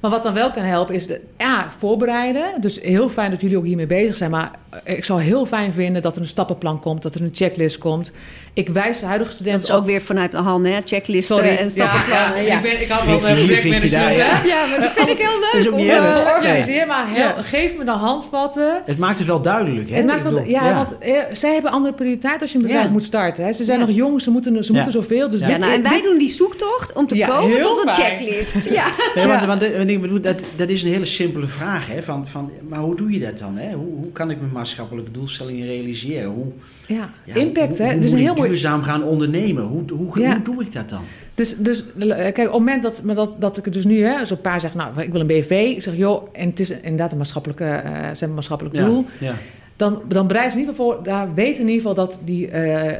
[0.00, 2.60] Maar wat dan wel kan helpen is de, ja, voorbereiden.
[2.60, 4.30] Dus heel fijn dat jullie ook hiermee bezig zijn.
[4.30, 4.50] Maar
[4.84, 8.12] ik zou heel fijn vinden dat er een stappenplan komt, dat er een checklist komt.
[8.54, 9.60] Ik wijs de huidige studenten.
[9.60, 10.78] Dat is ook weer vanuit de hand, hè?
[10.84, 11.56] Checklisten Sorry.
[11.56, 12.42] en stappenplannen.
[12.42, 12.56] Ja, ja.
[12.56, 13.90] Ik, ben, ik hou van projectmanagement.
[13.90, 15.72] Ja, ja, maar dat vind ik heel leuk.
[15.72, 16.86] om te organiseren.
[16.86, 18.82] Maar heel, geef me de handvatten.
[18.84, 19.96] Het maakt het wel duidelijk, hè?
[19.96, 23.04] Het maakt wel, ja, want eh, zij hebben andere prioriteiten als je een bedrijf moet
[23.04, 23.44] starten.
[23.44, 23.52] Hè.
[23.52, 25.30] Ze zijn nog jong, ze moeten, ze moeten zoveel.
[25.30, 28.52] Dus dit, nou, en wij doen die zoektocht om te komen tot een checklist.
[28.74, 28.86] Ja.
[29.14, 31.86] Nee, want, want, ik bedoel, dat, dat is een hele simpele vraag.
[31.86, 32.02] Hè?
[32.02, 33.56] Van, van, maar hoe doe je dat dan?
[33.56, 33.74] Hè?
[33.74, 36.30] Hoe, hoe kan ik mijn maatschappelijke doelstellingen realiseren?
[36.30, 36.52] Hoe,
[36.86, 37.78] ja, impact.
[37.78, 37.92] Hoe, hè?
[37.92, 39.64] Hoe dus moet heel ik duurzaam gaan ondernemen?
[39.64, 41.00] Hoe, hoe, hoe doe ik dat dan?
[41.34, 44.40] Dus, dus kijk, op het moment dat, dat, dat ik het dus nu, hè, zo'n
[44.40, 45.50] paar zeggen, nou, ik wil een BV.
[45.50, 49.04] Ik zeg, joh, en het is inderdaad een maatschappelijke, uh, zijn een maatschappelijk doel.
[49.20, 49.34] Ja.
[49.76, 52.84] Dan, dan bereid in ieder geval voor, daar weten in ieder geval dat, die, uh,
[52.84, 52.90] uh,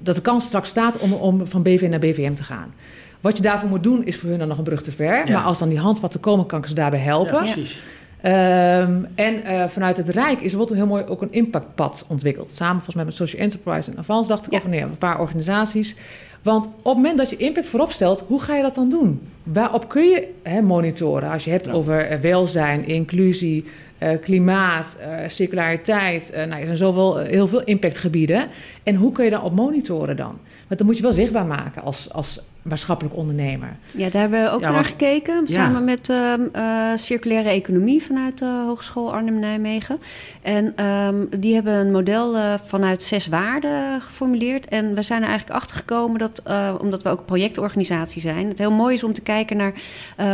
[0.00, 2.74] dat de kans straks staat om, om van BV naar BVM te gaan.
[3.20, 5.30] Wat je daarvoor moet doen, is voor hun dan nog een brug te ver.
[5.30, 7.44] Maar als dan die handvatten komen, kan ik ze daarbij helpen.
[7.44, 7.78] Ja, precies.
[8.24, 12.52] Um, en uh, vanuit het Rijk is er heel mooi ook een impactpad ontwikkeld.
[12.52, 14.58] Samen volgens mij met Social Enterprise en Avans dacht ik ja.
[14.58, 15.96] over nee, een paar organisaties.
[16.42, 19.20] Want op het moment dat je impact voorop stelt, hoe ga je dat dan doen?
[19.42, 21.30] Waarop kun je hè, monitoren?
[21.30, 21.72] Als je hebt ja.
[21.72, 23.64] over welzijn, inclusie,
[23.98, 26.32] uh, klimaat, uh, circulariteit.
[26.34, 28.46] nou, er zijn zoveel, heel veel impactgebieden.
[28.82, 30.38] En hoe kun je dan op monitoren dan?
[30.66, 33.76] Want dan moet je wel zichtbaar maken als, als maatschappelijk ondernemer.
[33.90, 35.48] Ja, daar hebben we ook ja, naar gekeken.
[35.48, 40.00] Samen met uh, uh, circulaire economie vanuit de Hogeschool Arnhem-Nijmegen.
[40.42, 44.68] En um, die hebben een model uh, vanuit zes waarden geformuleerd.
[44.68, 46.42] En we zijn er eigenlijk achter gekomen dat,
[46.80, 49.72] omdat we ook een projectorganisatie zijn, het heel mooi is om te kijken naar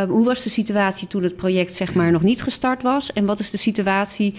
[0.08, 3.12] hoe was de situatie toen het project zeg maar nog niet gestart was.
[3.12, 4.34] En wat is de situatie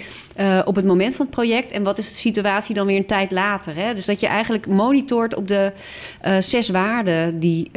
[0.65, 1.71] op het moment van het project.
[1.71, 3.75] En wat is de situatie dan weer een tijd later.
[3.75, 3.93] Hè?
[3.93, 5.71] Dus dat je eigenlijk monitort op de
[6.39, 7.71] zes waarden die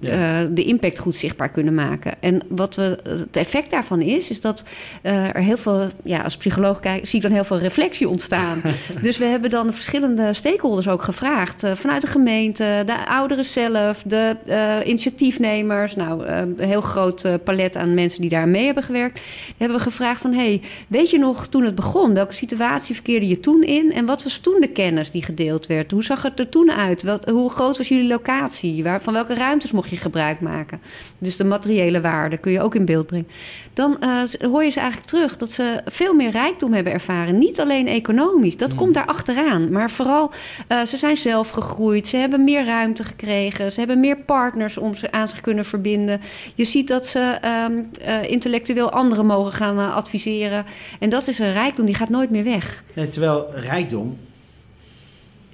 [0.00, 0.42] ja.
[0.42, 2.14] uh, de impact goed zichtbaar kunnen maken.
[2.20, 4.64] En wat we, het effect daarvan is, is dat
[5.02, 8.62] uh, er heel veel, ja, als psycholoog kijk, zie ik dan heel veel reflectie ontstaan.
[9.02, 11.64] dus we hebben dan verschillende stakeholders ook gevraagd.
[11.64, 14.36] Uh, vanuit de gemeente, de ouderen zelf, de
[14.84, 15.96] initiatiefnemers.
[15.96, 19.20] Nou, een heel groot palet aan mensen die daar mee hebben gewerkt.
[19.56, 22.14] hebben we gevraagd van, hey, weet je nog toen het begon?
[22.14, 23.92] Welke situatie verkeerde je toen in?
[23.92, 25.90] En wat was toen de kennis die gedeeld werd?
[25.90, 27.02] Hoe zag het er toen uit?
[27.02, 28.82] Wat, hoe groot was jullie locatie?
[28.82, 30.80] Waar, van welke ruimtes mocht je gebruik maken.
[31.20, 33.28] Dus de materiële waarde kun je ook in beeld brengen.
[33.72, 37.38] Dan uh, hoor je ze eigenlijk terug dat ze veel meer rijkdom hebben ervaren.
[37.38, 38.78] Niet alleen economisch, dat Hmm.
[38.78, 39.72] komt daar achteraan.
[39.72, 40.30] Maar vooral,
[40.68, 42.08] uh, ze zijn zelf gegroeid.
[42.08, 43.72] Ze hebben meer ruimte gekregen.
[43.72, 46.20] Ze hebben meer partners om ze aan zich kunnen verbinden.
[46.54, 50.64] Je ziet dat ze um, uh, intellectueel anderen mogen gaan uh, adviseren.
[51.00, 52.84] En dat is een rijkdom, die gaat nooit meer weg.
[52.94, 54.18] Ja, terwijl rijkdom...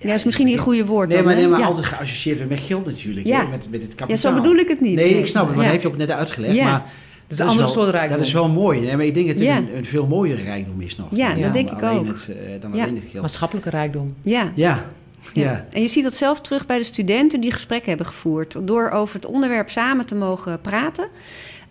[0.02, 1.08] Ja, dat is misschien niet een goede woord.
[1.08, 1.66] Nee, dan, maar, nee, maar ja.
[1.66, 3.26] altijd geassocieerd met geld natuurlijk.
[3.26, 3.40] Ja.
[3.44, 3.48] Hè?
[3.50, 4.32] Met, met het kapitaal.
[4.32, 4.94] Ja, zo bedoel ik het niet.
[4.94, 5.72] Nee, ik snap het, maar Ja.
[5.72, 6.54] dat heb je ook net uitgelegd.
[6.54, 6.64] Ja.
[6.64, 6.82] Maar
[7.26, 8.16] Dat is andere wel, soort rijkdom.
[8.16, 8.80] Dat is wel mooi.
[8.80, 9.56] Nee, maar ik denk dat het Ja.
[9.56, 11.06] een, een veel mooiere rijkdom is nog.
[11.10, 12.06] Ja, dan, dat dan denk ik alleen ook.
[12.06, 12.82] Het, eh, dan Ja.
[12.82, 13.22] alleen het geld.
[13.22, 14.14] Maatschappelijke rijkdom.
[14.22, 14.52] Ja.
[14.54, 14.84] Ja,
[15.32, 15.66] ja.
[15.70, 18.56] En je ziet dat zelf terug bij de studenten die gesprekken hebben gevoerd.
[18.62, 21.06] Door over het onderwerp samen te mogen praten.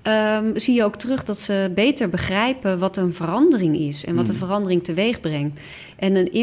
[0.02, 4.28] ehm, zie je ook terug dat ze beter begrijpen wat een verandering is en wat
[4.28, 4.39] een Mm.
[4.39, 5.60] verandering teweeg brengt.
[5.96, 6.34] En een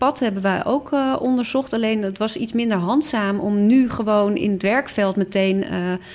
[0.00, 1.72] impactpad hebben wij ook eh, onderzocht.
[1.72, 5.70] Alleen het was iets minder handzaam om nu gewoon in het werkveld meteen eh,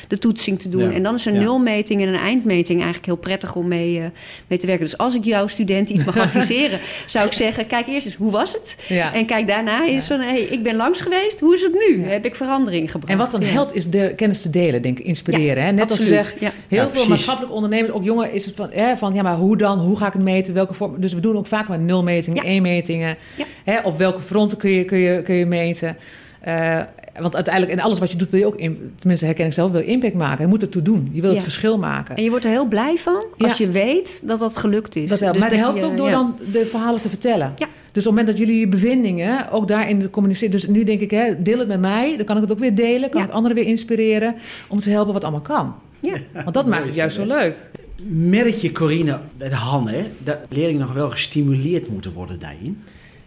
[0.07, 0.81] de toetsing te doen.
[0.83, 1.39] Ja, En dan is een ja.
[1.39, 4.05] nulmeting en een eindmeting eigenlijk heel prettig om mee, eh,
[4.47, 4.85] mee te werken.
[4.85, 8.31] Dus als ik jouw student iets mag adviseren, zou ik zeggen: kijk eerst eens hoe
[8.31, 8.77] was het?
[8.87, 9.13] Ja.
[9.13, 12.01] En kijk daarna eens van, hey, ik ben langs geweest, hoe is het nu?
[12.01, 12.07] Ja.
[12.07, 13.11] Heb ik verandering gebracht?
[13.13, 13.47] En wat dan Ja.
[13.47, 15.55] helpt is de kennis te delen, denk ik, inspireren.
[15.63, 15.71] Ja, hè?
[15.71, 16.51] Net als je zegt, Ja.
[16.67, 17.07] heel Ja, veel precies.
[17.09, 19.79] maatschappelijke ondernemers, ook jongen, is het van, hè, van ja, maar hoe dan?
[19.79, 20.53] Hoe ga ik het meten?
[20.53, 20.99] Welke vorm?
[21.01, 22.49] Dus we doen ook vaak maar nulmetingen, Ja.
[22.49, 23.17] één-metingen.
[23.35, 23.45] Ja.
[23.75, 25.97] Hè, op welke fronten kun je, kun je, kun je meten?
[26.41, 26.81] Eh,
[27.19, 29.71] want uiteindelijk, in alles wat je doet, wil je ook, in, tenminste herken ik zelf,
[29.71, 30.41] wil je impact maken.
[30.43, 31.09] Je moet het toe doen.
[31.13, 32.15] Je wil het verschil maken.
[32.15, 33.65] En je wordt er heel blij van als Ja.
[33.65, 35.09] je weet dat dat gelukt is.
[35.09, 35.33] Dat helpt.
[35.33, 36.13] Dus maar het dat helpt je- ook door ja.
[36.13, 37.53] dan de verhalen te vertellen.
[37.55, 37.67] Ja.
[37.91, 40.51] Dus op het moment dat jullie je bevindingen ook daarin communiceren.
[40.51, 42.15] Dus nu denk ik, hè, deel het met mij.
[42.17, 43.09] Dan kan ik het ook weer delen.
[43.09, 43.27] Kan Ja.
[43.27, 44.35] ik anderen weer inspireren.
[44.67, 45.75] Om te helpen wat allemaal kan.
[45.99, 46.17] Ja.
[46.43, 47.55] Want dat maakt het juist zo leuk.
[48.09, 52.81] Merk je, Corine, bij de Han, hè, dat leerlingen nog wel gestimuleerd moeten worden daarin?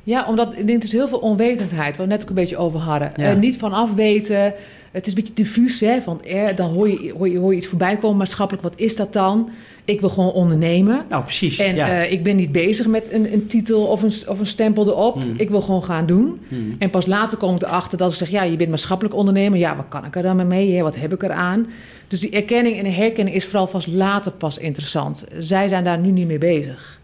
[0.08, 1.96] Ja, omdat ik denk, is heel veel onwetendheid.
[1.96, 3.12] Waar we net ook een beetje over hadden.
[3.16, 3.30] Ja.
[3.30, 4.54] Eh, niet vanaf weten.
[4.90, 5.80] Het is een beetje diffuus.
[5.80, 6.02] Hè?
[6.02, 8.62] Van, eh, dan hoor je, hoor, je, hoor je iets voorbij komen maatschappelijk.
[8.64, 9.50] Wat is dat dan?
[9.84, 11.04] Ik wil gewoon ondernemen.
[11.08, 11.58] Nou, precies.
[11.58, 11.88] En ja.
[11.88, 15.22] eh, ik ben niet bezig met een, een titel of een, of een stempel erop.
[15.22, 15.34] Hmm.
[15.36, 16.40] Ik wil gewoon gaan doen.
[16.48, 16.76] Hmm.
[16.78, 18.30] En pas later kom ik erachter dat ik zeg...
[18.30, 19.58] ja, je bent maatschappelijk ondernemer.
[19.58, 20.76] Ja, wat kan ik er dan mee?
[20.76, 20.82] Hè?
[20.82, 21.66] Wat heb ik eraan?
[22.08, 25.24] Dus die erkenning en herkenning is vooral vast later pas interessant.
[25.38, 26.97] Zij zijn daar nu niet mee bezig.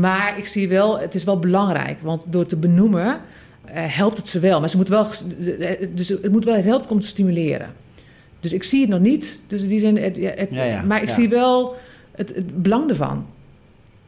[0.00, 1.98] Maar ik zie wel, het is wel belangrijk.
[2.02, 3.20] Want door te benoemen
[3.64, 4.60] eh, helpt het ze wel.
[4.60, 5.06] Maar ze moet wel,
[5.60, 7.72] eh, dus het, moet wel, het helpt om te stimuleren.
[8.40, 9.42] Dus ik zie het nog niet.
[9.46, 11.14] Dus in die zin, het, ja, het- Ja, ja, maar ik ja.
[11.14, 11.76] zie wel
[12.12, 13.26] het, het belang ervan.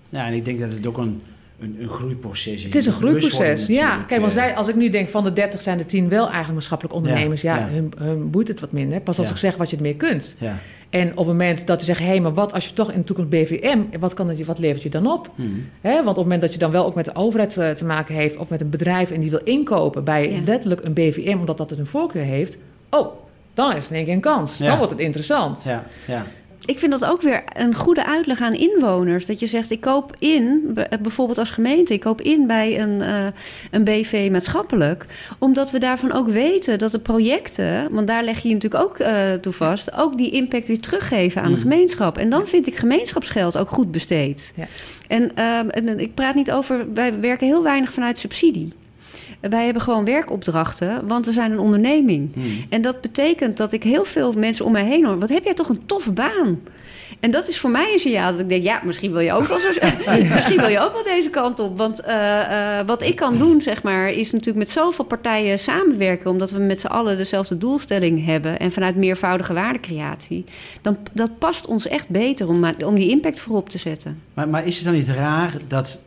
[0.08, 1.22] Ja, en ik denk dat het ook een,
[1.60, 2.62] een, een groeiproces is.
[2.64, 3.96] Het is een groeiproces, ja.
[3.96, 6.24] Kijk, want eh, zij, als ik nu denk van de 30 zijn de 10 wel
[6.24, 7.68] eigenlijk maatschappelijk ondernemers, ja, Ja, ja.
[7.72, 9.00] Hun, hun boeit het wat minder.
[9.00, 9.32] Pas als Ja.
[9.32, 10.34] ik zeg wat je ermee kunt.
[10.38, 10.58] Ja.
[10.90, 13.04] En op het moment dat ze zeggen, hé, maar wat als je toch in de
[13.04, 15.30] toekomst BVM, wat, kan dat je, wat levert je dan op?
[15.34, 15.66] Hmm.
[15.80, 17.84] Hè, want op het moment dat je dan wel ook met de overheid eh, te
[17.84, 20.38] maken heeft of met een bedrijf en die wil inkopen bij Ja.
[20.44, 22.56] letterlijk een BVM, omdat dat het een voorkeur heeft,
[22.90, 23.06] oh,
[23.54, 24.58] dan is het in één keer een kans.
[24.58, 24.66] Ja.
[24.66, 25.62] Dan wordt het interessant.
[25.62, 26.26] Ja, ja.
[26.64, 29.26] Ik vind dat ook weer een goede uitleg aan inwoners.
[29.26, 31.92] Dat je zegt, ik koop in, bijvoorbeeld als gemeente...
[31.92, 33.26] ik koop in bij een, eh,
[33.70, 35.06] een BV maatschappelijk.
[35.38, 37.88] Omdat we daarvan ook weten dat de projecten...
[37.90, 39.94] want daar leg je je natuurlijk ook eh toe vast...
[39.94, 41.62] ook die impact weer teruggeven aan de Mm.
[41.62, 42.18] gemeenschap.
[42.18, 44.52] En dan vind ik gemeenschapsgeld ook goed besteed.
[44.56, 44.66] Ja.
[45.08, 46.92] En, ehm, en ik praat niet over...
[46.94, 48.72] wij werken heel weinig vanuit subsidie.
[49.40, 52.34] Wij hebben gewoon werkopdrachten, want we zijn een onderneming.
[52.34, 52.66] Hmm.
[52.68, 55.18] En dat betekent dat ik heel veel mensen om mij heen hoor.
[55.18, 56.60] Wat heb jij toch een toffe baan?
[57.20, 59.46] En dat is voor mij een signaal dat ik denk, ja, misschien wil je ook
[59.46, 59.68] wel, zo,
[60.34, 61.78] misschien wil je ook wel deze kant op.
[61.78, 66.30] Want eh, eh, wat ik kan doen, zeg maar, is natuurlijk met zoveel partijen samenwerken,
[66.30, 70.44] omdat we met z'n allen dezelfde doelstelling hebben en vanuit meervoudige waardecreatie.
[70.82, 74.22] Dan dat past ons echt beter om, om die impact voorop te zetten.
[74.34, 76.00] Maar, maar is het dan niet raar dat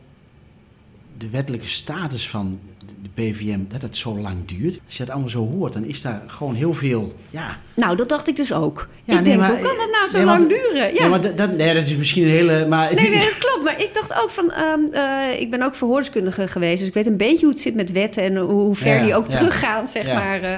[1.18, 2.58] de wettelijke status van
[3.02, 4.80] de PVM, dat het zo lang duurt?
[4.86, 7.56] Als je dat allemaal zo hoort, dan is daar gewoon heel veel, ja...
[7.74, 8.88] Nou, dat dacht ik dus ook.
[9.04, 10.94] Ja, ik nee, denk, maar- hoe kan dat nou zo nee, lang want- duren?
[10.94, 12.66] Ja, maar dat, nee, dat is misschien een hele...
[12.66, 13.64] Maar Nee, nee, dat klopt.
[13.64, 14.50] Maar ik dacht ook van...
[14.50, 16.78] ehm, eh, ik ben ook verhoordeskundige geweest.
[16.78, 18.22] Dus ik weet een beetje hoe het zit met wetten...
[18.22, 19.38] en hoe, hoe ver Ja, die ook ja.
[19.38, 20.42] teruggaan, zeg maar.
[20.42, 20.52] eh,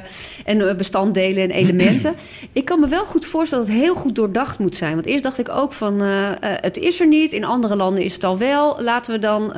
[0.44, 2.14] en eh, bestanddelen en elementen.
[2.52, 4.94] ik kan me wel goed voorstellen dat het heel goed doordacht moet zijn.
[4.94, 6.00] Want eerst dacht ik ook van...
[6.40, 7.33] het is er niet.
[7.33, 8.76] In andere landen is het al wel.
[8.83, 9.52] Laten we dan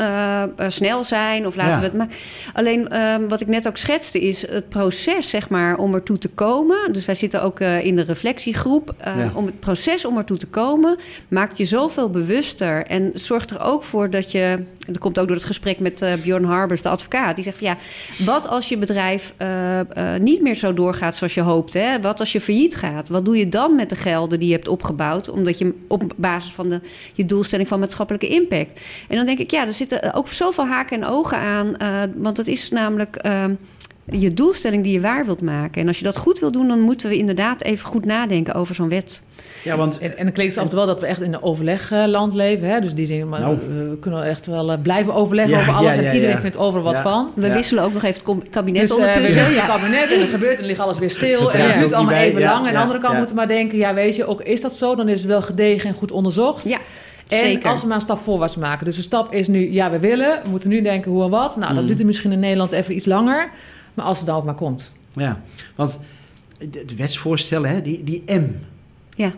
[0.71, 1.47] snel zijn.
[1.47, 1.97] Of laten we het...
[1.97, 2.09] Maar
[2.53, 4.21] alleen ehm, wat ik net ook schetste...
[4.21, 6.93] is het proces, zeg maar, om ertoe te komen.
[6.93, 8.95] Dus wij zitten ook eh, in de reflectiegroep.
[8.99, 9.31] eh, Ja.
[9.35, 10.99] Om het proces om ertoe te komen...
[11.29, 12.87] maakt je zoveel bewuster.
[12.87, 14.59] En zorgt er ook voor dat je...
[14.87, 17.35] Dat komt ook door het gesprek met eh, Bjorn Harbers, de advocaat.
[17.35, 17.77] Die zegt van ja,
[18.25, 19.81] wat als je bedrijf eh,
[20.21, 21.75] niet meer zo doorgaat zoals je hoopt?
[21.75, 22.01] Hè?
[22.01, 23.09] Wat als je failliet gaat?
[23.09, 25.29] Wat doe je dan met de gelden die je hebt opgebouwd?
[25.29, 26.81] Omdat je op basis van de,
[27.15, 28.81] je doelstelling van maatschappelijke impact.
[29.09, 31.77] En dan denk ik, ja, er zitten ook zoveel haken en ogen aan.
[32.17, 33.17] want het is namelijk.
[33.17, 33.55] ehm,
[34.11, 35.81] je doelstelling die je waar wilt maken.
[35.81, 38.75] En als je dat goed wilt doen, dan moeten we inderdaad even goed nadenken over
[38.75, 39.23] zo'n wet.
[39.65, 42.35] Ja, want En, en dan klinkt het altijd wel dat we echt in een overlegland
[42.35, 42.69] leven.
[42.69, 42.81] Hè?
[42.81, 43.59] Dus die zeggen, maar Nou.
[43.69, 45.95] we, we kunnen echt wel eh, blijven overleggen Ja, over alles.
[45.95, 46.41] ja, ja, en iedereen ja.
[46.41, 47.03] vindt overal wat Ja.
[47.03, 47.31] van.
[47.35, 47.53] We Ja.
[47.55, 49.39] wisselen ook nog even het kabinet Dus eh, we ondertussen.
[49.39, 49.73] wisselen Ja.
[49.73, 51.43] het kabinet en er gebeurt en dan ligt alles weer stil.
[51.45, 52.29] Het En het duurt allemaal bij.
[52.29, 52.61] even Ja, lang.
[52.63, 53.19] En aan de andere kant ja.
[53.19, 54.95] moeten we maar denken, ja weet je, ook is dat zo?
[54.95, 56.69] Dan is het wel gedegen en goed onderzocht.
[56.69, 56.79] Ja,
[57.29, 57.71] En zeker.
[57.71, 58.85] als we maar een stap voorwaarts maken.
[58.85, 60.41] Dus de stap is nu, ja, we willen.
[60.43, 61.57] We moeten nu denken hoe en wat.
[61.57, 61.87] Nou, dat Mm.
[61.87, 63.51] duurt het misschien in Nederland even iets langer.
[63.95, 64.91] Maar als het dan ook maar komt.
[65.13, 65.41] Ja,
[65.75, 66.01] want
[66.59, 68.51] de, de wetsvoorstellen, hè, die, die M,
[69.15, 69.33] Ja.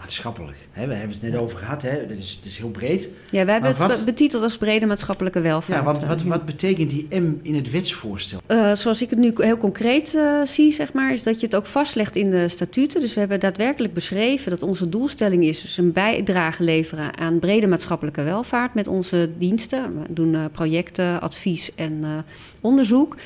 [0.00, 3.08] Maatschappelijk, hè, we hebben het net over gehad, hè, dat, is, dat is heel breed.
[3.30, 5.78] Ja, wij hebben het betiteld als brede maatschappelijke welvaart.
[5.78, 8.40] Ja, wat, wat, wat betekent die M in het wetsvoorstel?
[8.46, 11.56] Eh, zoals ik het nu heel concreet eh, zie, zeg maar, is dat je het
[11.56, 13.00] ook vastlegt in de statuten.
[13.00, 17.66] Dus we hebben daadwerkelijk beschreven dat onze doelstelling is dus een bijdrage leveren aan brede
[17.66, 20.02] maatschappelijke welvaart met onze diensten.
[20.02, 22.24] We doen eh, projecten, advies en
[22.60, 23.16] onderzoek.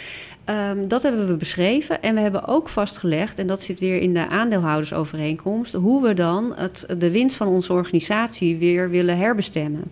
[0.45, 2.03] Ehm, dat hebben we beschreven.
[2.03, 6.53] En we hebben ook vastgelegd, en dat zit weer in de aandeelhoudersovereenkomst, hoe we dan
[6.57, 9.83] het, de winst van onze organisatie weer willen herbestemmen.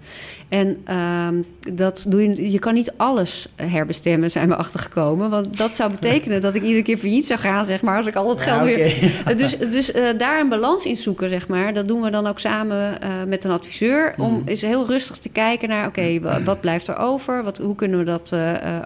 [0.49, 1.35] En ehm,
[1.75, 5.31] dat doe je, je kan niet alles herbestemmen, zijn we achtergekomen.
[5.31, 8.15] Want dat zou betekenen dat ik iedere keer failliet zou gaan, zeg maar, als ik
[8.17, 8.85] al het geld Ja, weer
[9.27, 11.75] eh, Dus, dus eh, daar een balans in zoeken, zeg maar.
[11.75, 14.15] Dat doen we dan ook samen eh, met een adviseur.
[14.19, 14.49] Om Mhm.
[14.49, 15.87] eens heel rustig te kijken naar...
[15.87, 17.43] oké, wa- wat blijft er over?
[17.45, 18.37] Wat, hoe kunnen we dat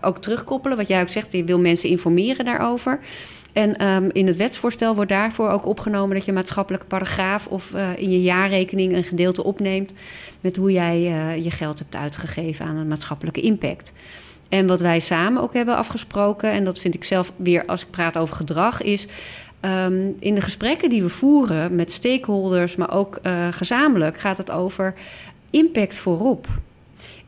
[0.00, 0.76] ook terugkoppelen?
[0.76, 3.01] Wat jij ook zegt, je wil mensen informeren daarover.
[3.53, 6.16] En ehm, in het wetsvoorstel wordt daarvoor ook opgenomen...
[6.16, 8.92] dat je maatschappelijke paragraaf of eh, in je jaarrekening...
[8.92, 9.92] een gedeelte opneemt
[10.40, 12.66] met hoe jij eh, je geld hebt uitgegeven...
[12.66, 13.92] aan een maatschappelijke impact.
[14.49, 16.51] En wat wij samen ook hebben afgesproken...
[16.51, 18.83] en dat vind ik zelf weer als ik praat over gedrag...
[18.83, 19.07] is
[19.66, 24.51] Ehm, in de gesprekken die we voeren met stakeholders, maar ook eh, gezamenlijk, gaat het
[24.51, 24.95] over
[25.51, 26.47] impact voorop.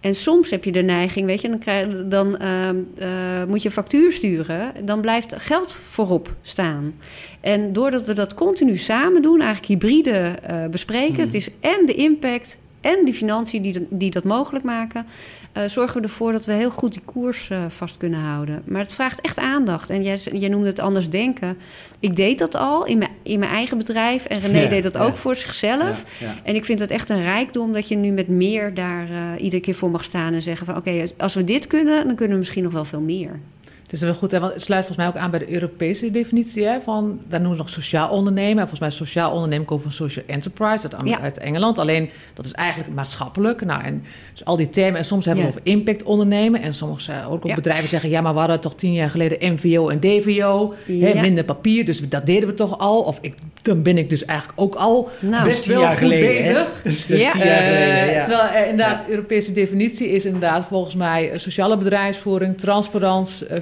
[0.01, 3.71] En soms heb je de neiging, weet je, dan, krijg, dan ehm, eh, moet je
[3.71, 6.95] factuur sturen, dan blijft geld voorop staan.
[7.41, 11.25] En doordat we dat continu samen doen, eigenlijk hybride eh, bespreken, Hmm.
[11.25, 15.07] het is en de impact en die financiën die, die dat mogelijk maken,
[15.53, 18.63] eh, zorgen we ervoor dat we heel goed die koers eh, vast kunnen houden.
[18.65, 19.91] Maar het vraagt echt aandacht.
[19.91, 21.57] En jij, jij noemde het anders denken.
[22.01, 24.25] Ik deed dat al in mijn, in mijn eigen bedrijf.
[24.25, 25.05] En René Ja, deed dat ja.
[25.05, 26.05] ook voor zichzelf.
[26.21, 26.35] Ja.
[26.43, 29.63] En ik vind het echt een rijkdom dat je nu met meer daar eh, iedere
[29.63, 32.39] keer voor mag staan en zeggen van oké, als we dit kunnen, dan kunnen we
[32.39, 33.41] misschien nog wel veel meer.
[33.89, 36.11] Het is wel goed, hè, want het sluit volgens mij ook aan bij de Europese
[36.11, 36.65] definitie.
[36.65, 38.51] Hè, van, daar noemen ze nog sociaal ondernemen.
[38.53, 41.21] En volgens mij sociaal ondernemen komt van social enterprise uit, Ja.
[41.21, 41.79] uit Engeland.
[41.79, 43.65] Alleen dat is eigenlijk maatschappelijk.
[43.65, 44.99] Nou, en dus al die termen.
[44.99, 45.57] En soms hebben we Ja.
[45.57, 46.63] het over impact ondernemen.
[46.63, 47.55] En soms uh, ook Ja.
[47.55, 48.11] bedrijven zeggen...
[48.11, 50.75] ja, maar we hadden toch tien jaar geleden MVO en DVO.
[50.87, 53.01] Hè, minder papier, dus dat deden we toch al.
[53.01, 55.99] Of ik, dan ben ik dus eigenlijk ook al Nou, best tien wel jaar goed
[55.99, 57.09] geleden, bezig.
[57.19, 57.31] Ja.
[57.31, 58.23] tien jaar geleden, Eh, ja.
[58.25, 63.61] Terwijl eh, inderdaad, de Europese definitie is inderdaad volgens mij eh, sociale bedrijfsvoering, transparant, eh,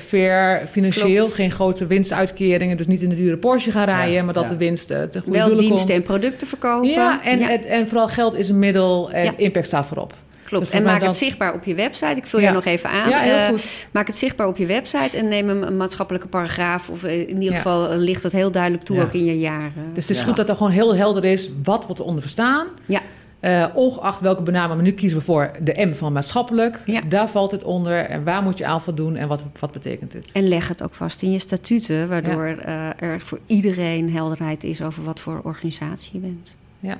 [0.71, 1.35] financieel, Klopt.
[1.35, 4.49] geen grote winstuitkeringen, dus niet in de dure Porsche gaan rijden, Ja, maar dat ja.
[4.49, 5.91] de winst eh, ten goede wel diensten komt.
[5.91, 6.89] en producten verkopen.
[6.91, 7.47] Ja, en, Ja.
[7.49, 9.33] Het, en vooral geld is een middel en Ja.
[9.37, 10.15] impact staat voorop.
[10.45, 10.65] Klopt.
[10.65, 12.15] Dus en maak het dat- zichtbaar op je website.
[12.15, 12.49] Ik vul Ja.
[12.49, 13.09] je nog even aan.
[13.09, 13.71] ja, heel Eh, goed.
[13.91, 16.91] Maak het zichtbaar op je website en neem een, een maatschappelijke paragraaf.
[16.91, 17.57] Of eh, in ieder Ja.
[17.57, 19.03] geval ligt het heel duidelijk toe Ja.
[19.03, 19.73] ook in je jaren.
[19.93, 20.25] Dus het is Ja.
[20.27, 22.67] goed dat er gewoon heel helder is wat wordt eronder verstaan.
[22.87, 23.01] Ja.
[23.41, 26.83] Eh, ongeacht welke benaming, maar nu kiezen we voor de M van maatschappelijk.
[26.87, 27.01] Ja.
[27.01, 30.33] Daar valt het onder en waar moet je aan voldoen en wat, wat betekent dit?
[30.33, 34.83] En leg het ook vast in je statuten, waardoor eh, er voor iedereen helderheid is
[34.83, 36.57] over wat voor organisatie je bent.
[36.81, 36.99] Ja.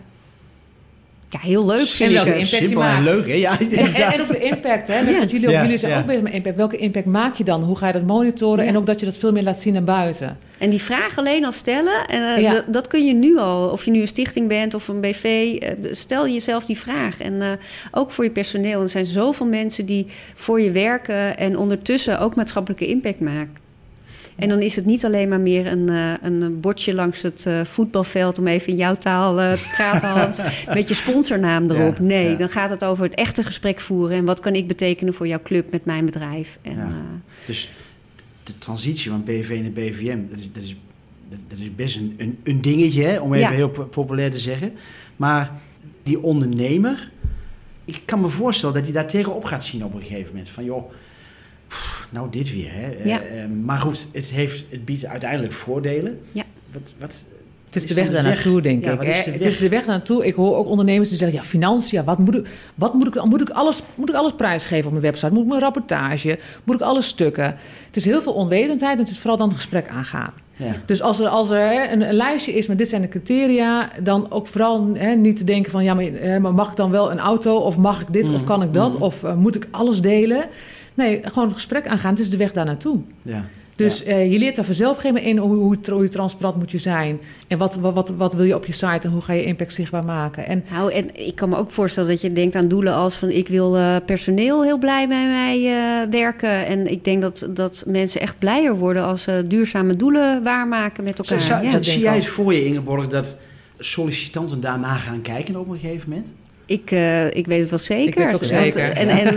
[1.31, 3.05] Ja, heel leuk vind En ik welke impact je Simpel en maakt.
[3.05, 3.33] leuk, hè?
[3.35, 4.13] Ja, En, en, inderdaad.
[4.15, 5.19] en ook de impact, hè?
[5.19, 5.99] Wat jullie, ook, Ja, jullie zijn ja.
[5.99, 6.57] ook bezig met impact.
[6.57, 7.63] Welke impact maak je dan?
[7.63, 8.65] Hoe ga je dat monitoren?
[8.65, 8.71] Ja.
[8.71, 10.39] En ook dat je dat veel meer laat zien naar buiten.
[10.59, 12.53] En die vraag alleen al stellen, en, eh, Ja.
[12.53, 13.69] dat, dat kun je nu al.
[13.69, 17.21] Of je nu een stichting bent of een BV, eh, stel jezelf die vraag.
[17.21, 17.49] En eh,
[17.91, 18.83] ook voor je personeel.
[18.83, 23.65] Er zijn zoveel mensen die voor je werken en ondertussen ook maatschappelijke impact maken.
[24.37, 27.65] En dan is het niet alleen maar meer een, eh, een bordje langs het eh,
[27.65, 30.41] voetbalveld, om even in jouw taal eh, te praten, Hans,
[30.75, 31.99] met je sponsornaam erop.
[31.99, 32.37] Nee, ja.
[32.37, 34.17] dan gaat het over het echte gesprek voeren.
[34.17, 36.59] En wat kan ik betekenen voor jouw club met mijn bedrijf?
[36.63, 36.89] En, Ja.
[37.47, 37.69] Dus
[38.43, 40.77] de transitie van BV naar BVM, dat is, dat is,
[41.49, 43.55] dat, is best een, een, een dingetje, hè, om even Ja.
[43.55, 44.73] heel po- populair te zeggen.
[45.17, 45.51] Maar
[46.03, 47.11] die ondernemer,
[47.85, 50.49] ik kan me voorstellen dat hij daar tegenop gaat zien op een gegeven moment.
[50.49, 50.91] Van joh,
[51.69, 52.73] pff, nou dit weer.
[52.73, 52.91] Hè.
[52.91, 53.21] Eh, Ja.
[53.23, 56.21] eh, maar goed, het, heeft, het biedt uiteindelijk voordelen.
[56.31, 56.43] Ja.
[56.73, 57.25] Wat, wat,
[57.67, 58.45] Het is Is de weg dan de daar weg?
[58.45, 59.01] naartoe, denk Ja, ik.
[59.03, 59.53] is de Het weg?
[59.53, 60.27] is de weg daar naartoe.
[60.27, 63.41] Ik hoor ook ondernemers die zeggen: ja, financiën, wat moet ik, wat moet ik, moet
[63.41, 65.33] ik, alles, moet ik alles prijsgeven op mijn website?
[65.33, 66.39] Moet ik mijn rapportage?
[66.65, 67.57] Moet ik alle stukken?
[67.87, 70.33] Het is heel veel onwetendheid en het is vooral dan het gesprek aangaan.
[70.57, 70.73] Ja.
[70.87, 73.91] Dus als er, als er hè, een, een lijstje is met dit zijn de criteria,
[74.03, 76.91] dan ook vooral hè, niet te denken van ja, maar, hè, maar mag ik dan
[76.91, 79.03] wel een auto of mag ik dit of Mm, kan ik dat mm.
[79.03, 80.49] of eh, moet ik alles delen?
[80.95, 82.11] Nee, gewoon het gesprek aangaan.
[82.11, 82.99] Het is de weg daar naartoe.
[83.23, 83.45] Ja.
[83.77, 87.21] Dus eh, je leert daar vanzelf geen in hoe, hoe, transparant moet je zijn.
[87.49, 89.73] En wat, wat, wat, wat wil je op je site en hoe ga je impact
[89.73, 90.47] zichtbaar maken.
[90.47, 93.29] En, Nou, en ik kan me ook voorstellen dat je denkt aan doelen als van
[93.31, 96.67] ik wil eh, personeel heel blij bij mij eh, werken.
[96.67, 101.19] En ik denk dat, dat mensen echt blijer worden als ze duurzame doelen waarmaken met
[101.19, 101.41] elkaar.
[101.41, 101.83] Zou- Ja.
[101.83, 103.37] zie jij het voor je, Ingeborg, dat
[103.79, 106.29] sollicitanten daarna gaan kijken op een gegeven moment?
[106.67, 108.09] Ik, eh, ik weet het wel zeker.
[108.09, 109.37] Ik weet het Want, zeker, En, en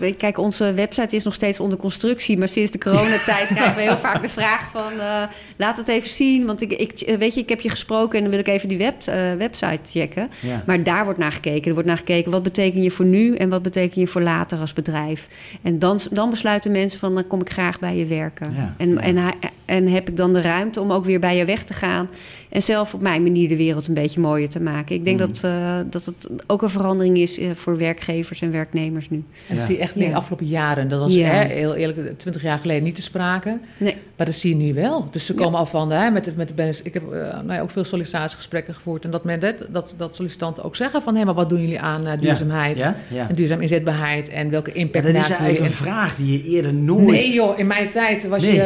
[0.00, 2.38] eh, kijk, onze website is nog steeds onder constructie.
[2.38, 4.92] Maar sinds de coronatijd krijgen we heel vaak de vraag van...
[5.00, 5.22] eh,
[5.56, 8.16] laat het even zien, want ik, ik, weet je, ik heb je gesproken...
[8.16, 8.94] en dan wil ik even die web,
[9.38, 10.30] website checken.
[10.40, 10.62] Ja.
[10.66, 11.66] Maar daar wordt naar gekeken.
[11.66, 13.34] Er wordt naar gekeken, wat betekent je voor nu...
[13.34, 15.28] en wat betekent je voor later als bedrijf.
[15.62, 18.54] En dan, dan besluiten mensen van, dan kom ik graag bij je werken.
[18.56, 18.98] Ja, en.
[18.98, 19.32] En,
[19.64, 22.08] en heb ik dan de ruimte om ook weer bij je weg te gaan...
[22.48, 24.94] en zelf op mijn manier de wereld een beetje mooier te maken.
[24.96, 25.26] Ik denk Mhm.
[25.26, 29.16] dat, dat het ook een verandering is eh, voor werkgevers en werknemers nu.
[29.16, 29.64] en dat Ja.
[29.64, 30.14] zie je echt in de Ja.
[30.14, 30.88] afgelopen jaren.
[30.88, 31.26] Dat was Ja.
[31.28, 33.58] hè, heel eerlijk twintig jaar geleden niet te sprake.
[33.76, 33.96] Nee.
[34.16, 35.08] Maar dat zie je nu wel.
[35.10, 35.42] Dus ze Ja.
[35.42, 37.84] komen af van, hè, met, de- met de ik heb eh, nou ja, ook veel
[37.84, 39.04] sollicitatiegesprekken gevoerd.
[39.04, 41.80] En dat, men, dat, dat, dat sollicitanten ook zeggen van, hé, maar wat doen jullie
[41.80, 42.78] aan eh, duurzaamheid?
[42.78, 42.96] Ja?
[43.08, 43.28] Ja.
[43.28, 46.74] En duurzaam inzetbaarheid en welke Ja, impact dat is eigenlijk een vraag die je eerder
[46.74, 47.06] nooit...
[47.06, 48.54] Nee joh, in mijn tijd was Nee.
[48.54, 48.62] je...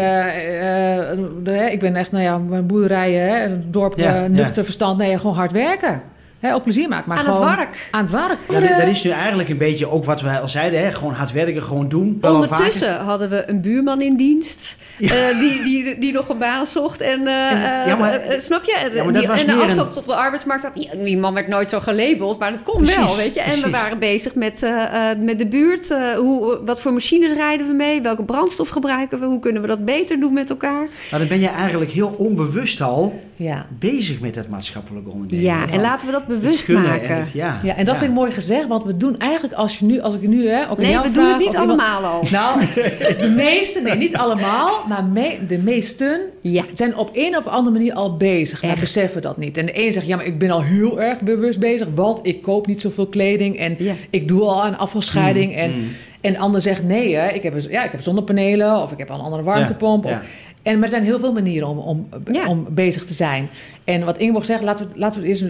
[1.42, 4.26] de- ik ben echt, nou ja, mijn boerderijen, hè, het dorp, Ja, ja.
[4.26, 4.98] nuchter verstand.
[4.98, 6.02] Nee, gewoon hard werken.
[6.40, 7.48] Hè, ook plezier maken, maar Aan gewoon...
[7.48, 7.88] het werk.
[7.90, 8.38] Aan het werk.
[8.48, 10.92] Ja, dat, dat is nu eigenlijk een beetje ook wat we al zeiden, hè?
[10.92, 12.18] gewoon hard werken, gewoon doen.
[12.20, 15.14] Ondertussen hadden we een buurman in dienst Ja.
[15.14, 17.00] eh, die, die, die nog een baan zocht.
[17.00, 18.90] En, eh, En- ja, maar- eh, eh, snap je?
[18.92, 20.74] Ja, maar dat die, was en de afstand een- tot de arbeidsmarkt had.
[20.74, 23.40] Die, die man werd nooit zo gelabeld, maar dat kon Precies, wel, weet je.
[23.40, 25.90] En we waren bezig met, eh, eh, met de buurt.
[25.90, 28.02] eh, hoe, wat voor machines rijden we mee?
[28.02, 29.26] Welke brandstof gebruiken we?
[29.26, 30.86] Hoe kunnen we dat beter doen met elkaar?
[31.10, 33.66] Maar dan ben je eigenlijk heel onbewust al Ja.
[33.78, 35.44] bezig met dat maatschappelijk ondernemen.
[35.44, 37.16] Ja, en laten we dat bewust maken.
[37.16, 39.84] het- ja, ja, en dat vind ik mooi gezegd, want we doen eigenlijk als je
[39.84, 42.22] nu, als ik nu, hè, ook Nee, we doen het niet iemand- allemaal al.
[42.30, 42.60] Nou,
[43.20, 46.62] de meesten, nee, niet allemaal, maar me- de meesten Ja.
[46.74, 48.80] zijn op een of andere manier al bezig, maar Echt.
[48.80, 49.56] beseffen dat niet.
[49.56, 52.42] En de een zegt, ja, maar ik ben al heel erg bewust bezig, want ik
[52.42, 53.94] koop niet zoveel kleding en Ja.
[54.10, 55.52] ik doe al een afvalscheiding.
[55.52, 55.88] Mm, en, mm.
[56.20, 59.10] en de ander zegt, nee, hè, ik, heb, ja, ik heb zonnepanelen of ik heb
[59.10, 60.04] al een andere warmtepomp.
[60.04, 60.26] Ja, Of-
[60.62, 62.48] En maar er zijn heel veel manieren om, om, Ja.
[62.48, 63.48] om bezig te zijn.
[63.84, 65.44] En wat Ingeborg zegt, laten we, laten we er eens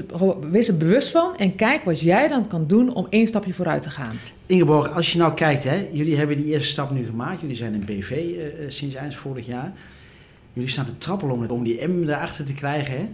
[0.51, 3.83] wees er bewust van en kijk wat jij dan kan doen om één stapje vooruit
[3.83, 4.16] te gaan.
[4.47, 7.40] Ingeborg, als je nou kijkt, hè, jullie hebben die eerste stap nu gemaakt.
[7.40, 9.73] Jullie zijn een BV eh, eh, sinds eind vorig jaar.
[10.53, 12.92] Jullie staan te trappelen om, om die M erachter te krijgen.
[12.97, 13.09] Hè.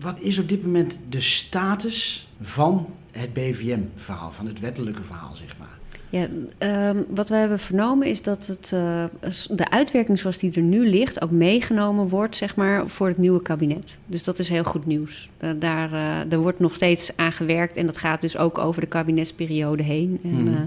[0.00, 5.56] Wat is op dit moment de status van het BVM-verhaal, van het wettelijke verhaal, zeg
[5.58, 5.78] maar?
[6.10, 6.26] Ja,
[6.58, 9.04] ehm, wat we hebben vernomen is dat het, eh,
[9.50, 13.42] de uitwerking zoals die er nu ligt ook meegenomen wordt zeg maar, voor het nieuwe
[13.42, 13.98] kabinet.
[14.06, 15.28] Dus dat is heel goed nieuws.
[15.38, 18.86] Eh, daar, eh, wordt nog steeds aan gewerkt en dat gaat dus ook over de
[18.86, 20.18] kabinetsperiode heen.
[20.22, 20.64] En, Mhm.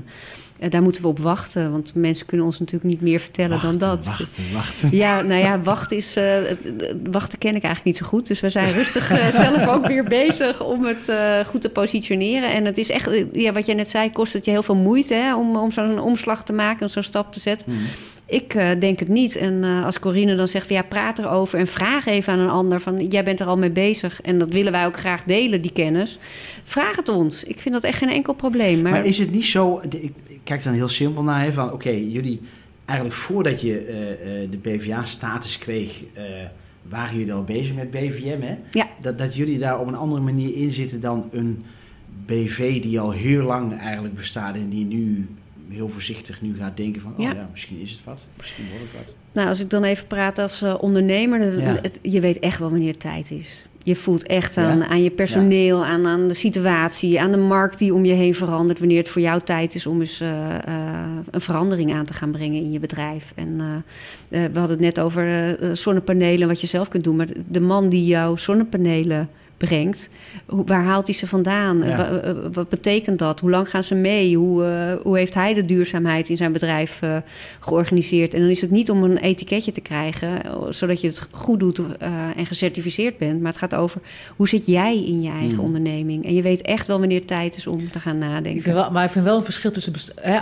[0.62, 3.80] Eh, daar moeten we op wachten, want mensen kunnen ons natuurlijk niet meer vertellen wachten,
[3.80, 4.06] dan dat.
[4.06, 4.89] Wachten, wachten.
[4.91, 6.38] Ja, nou ja, wachten, is, eh,
[7.04, 8.28] wachten ken ik eigenlijk niet zo goed.
[8.28, 11.12] Dus we zijn rustig eh, zelf ook weer bezig om het
[11.45, 12.54] goed te positioneren.
[12.54, 15.13] En het is echt, ja, wat jij net zei, kost het je heel veel moeite
[15.13, 17.71] hè, om, om zo'n omslag te maken, om zo'n stap te zetten.
[17.71, 17.84] Mhm.
[18.32, 19.36] Ik eh, denk het niet.
[19.36, 22.50] En eh, als Corine dan zegt, van, ja, praat erover en vraag even aan een
[22.50, 24.22] ander van, jij bent er al mee bezig.
[24.22, 26.20] En dat willen wij ook graag delen, die kennis.
[26.63, 27.44] Vraag het ons.
[27.44, 28.82] Ik vind dat echt geen enkel probleem.
[28.82, 30.12] Maar, Maar is het niet zo, ik
[30.44, 32.41] kijk dan heel simpel naar, hè, van oké, jullie,
[32.86, 36.04] eigenlijk voordat je eh, de BVA-status kreeg,
[36.89, 38.56] waren jullie al bezig met BVM, hè?
[38.72, 38.88] Ja.
[39.02, 41.63] Dat, dat jullie daar op een andere manier in zitten dan een
[42.26, 45.28] BV die al heel lang eigenlijk bestaat en die nu
[45.71, 47.34] heel voorzichtig nu gaat denken van, oh Ja.
[47.34, 49.15] ja, misschien is het wat, misschien wordt het wat.
[49.34, 51.77] Nou, als ik dan even praat als eh, ondernemer, dan- Ja.
[51.81, 53.65] het- je weet echt wel wanneer het tijd is.
[53.84, 54.88] Je voelt echt aan, Ja.
[54.88, 58.79] aan je personeel, aan, aan de situatie, aan de markt die om je heen verandert.
[58.79, 62.31] Wanneer het voor jou tijd is om eens eh, eh, een verandering aan te gaan
[62.31, 63.31] brengen in je bedrijf.
[63.36, 63.57] En
[64.27, 67.15] we hadden het net over zonnepanelen, wat je zelf kunt doen.
[67.15, 69.29] Maar de man die jouw zonnepanelen
[69.67, 70.10] brengt,
[70.45, 71.78] hoe- waar haalt hij ze vandaan?
[71.78, 72.10] Ja.
[72.21, 73.39] Eh, wat betekent dat?
[73.39, 74.38] Hoe lang gaan ze mee?
[74.38, 77.17] Hoe, eh, hoe heeft hij de duurzaamheid in zijn bedrijf eh,
[77.60, 78.34] georganiseerd?
[78.34, 81.82] En dan is het niet om een etiketje te krijgen, zodat je het goed doet
[81.97, 83.41] eh, en gecertificeerd bent.
[83.41, 84.02] Maar het gaat over
[84.36, 85.65] hoe zit jij in je eigen Hmm.
[85.65, 86.26] onderneming?
[86.26, 88.62] En je weet echt wel wanneer het tijd is om te gaan Ik nadenken.
[88.62, 89.93] vind wel, maar ik vind wel een verschil tussen...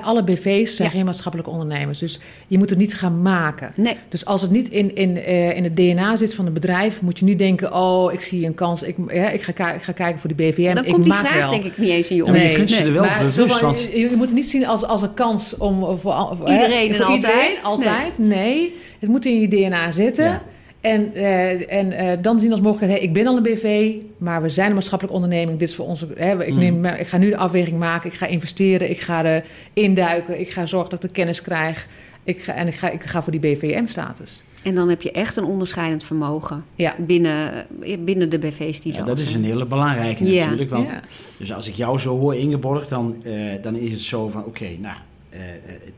[0.02, 0.96] alle BV's zijn Ja.
[0.96, 2.00] geen maatschappelijke ondernemers.
[2.00, 3.72] Dus je moet het niet gaan maken.
[3.76, 7.02] Nee, Dus als het niet in, in, eh, in het DNA zit van een bedrijf...
[7.02, 8.84] moet je niet denken, oh, ik zie een kans.
[8.84, 10.74] Ik, hè, ik, ga, ik ga kijken voor die BVM.
[10.76, 11.50] dan ik komt die maak vraag wel.
[11.52, 12.36] denk ik niet eens in je Ja, op.
[12.36, 14.36] maar je kunt ze er wel maar bewust, zo van, want- je, je moet het
[14.36, 17.64] niet zien als, als een kans om eh, voor, Iedereen en altijd.
[17.64, 18.18] altijd.
[18.18, 18.76] Nee.
[19.00, 20.26] het moet in je DNA zitten.
[20.26, 20.42] Ja.
[20.82, 24.42] En, eh, en eh, dan zien als mogelijkheid, hey, ik ben al een BV, maar
[24.42, 25.60] we zijn een maatschappelijke onderneming.
[25.60, 26.08] Dit is voor onze.
[26.16, 26.60] Hè, ik, Mm.
[26.60, 29.44] neem, ik ga nu de afweging maken, ik ga investeren, ik ga er
[29.74, 31.88] induiken, ik ga zorgen dat ik de kennis krijg.
[32.24, 34.44] Ik ga, en ik ga, ik ga voor die BVM-status.
[34.64, 36.96] En dan heb je echt een onderscheidend vermogen Ja.
[37.00, 37.66] binnen,
[38.00, 40.44] binnen de BV's die Ja, dat is een hele belangrijke Ja.
[40.44, 40.70] natuurlijk.
[40.70, 41.02] Want, Ja.
[41.38, 44.46] Dus als ik jou zo hoor, Ingeborg, dan, eh, dan is het zo van...
[44.46, 44.96] Oké, nou,
[45.30, 45.56] eh, eh,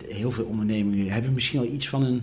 [0.07, 2.21] heel veel ondernemingen hebben misschien al iets van een,